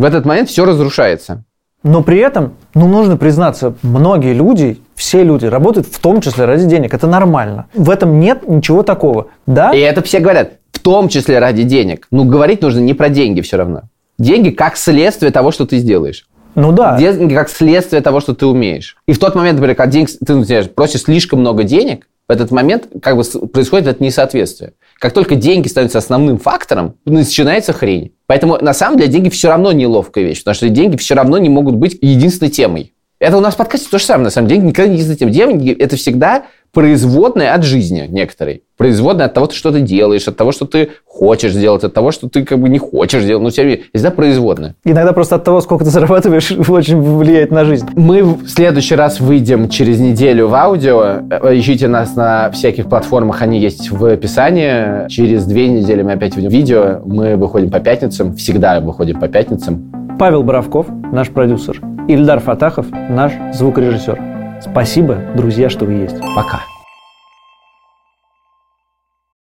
[0.00, 1.44] В этот момент все разрушается.
[1.82, 6.64] Но при этом, ну, нужно признаться, многие люди, все люди работают в том числе ради
[6.64, 6.94] денег.
[6.94, 7.66] Это нормально.
[7.74, 9.26] В этом нет ничего такого.
[9.46, 9.74] Да?
[9.74, 12.06] И это все говорят, в том числе ради денег.
[12.10, 13.82] Ну, говорить нужно не про деньги все равно.
[14.18, 16.26] Деньги как следствие того, что ты сделаешь.
[16.54, 16.96] Ну да.
[16.96, 18.96] Деньги как следствие того, что ты умеешь.
[19.06, 22.52] И в тот момент, например, когда денег, ты например, просишь слишком много денег, в этот
[22.52, 24.72] момент как бы происходит это несоответствие.
[24.98, 28.12] Как только деньги становятся основным фактором, начинается хрень.
[28.30, 31.48] Поэтому на самом деле деньги все равно неловкая вещь, потому что деньги все равно не
[31.48, 32.92] могут быть единственной темой.
[33.18, 35.32] Это у нас в подкасте то же самое, на самом деле, никогда не единственная тема.
[35.32, 38.62] Деньги– это всегда производная от жизни некоторой.
[38.76, 42.28] Производная от того, что ты делаешь, от того, что ты хочешь сделать, от того, что
[42.28, 43.42] ты как бы не хочешь делать.
[43.42, 44.74] Ну, все равно всегда производная.
[44.84, 47.86] Иногда просто от того, сколько ты зарабатываешь, очень влияет на жизнь.
[47.94, 51.22] Мы в следующий раз выйдем через неделю в аудио.
[51.30, 55.08] Э, Ищите нас на всяких платформах, они есть в описании.
[55.08, 57.00] Через две недели мы опять выйдем в видео.
[57.04, 59.92] Мы выходим по пятницам, всегда выходим по пятницам.
[60.18, 64.29] Павел Боровков, наш продюсер, Ильдар Фатахов, наш звукорежиссер.
[64.60, 66.20] Спасибо, друзья, что вы есть.
[66.34, 66.62] Пока.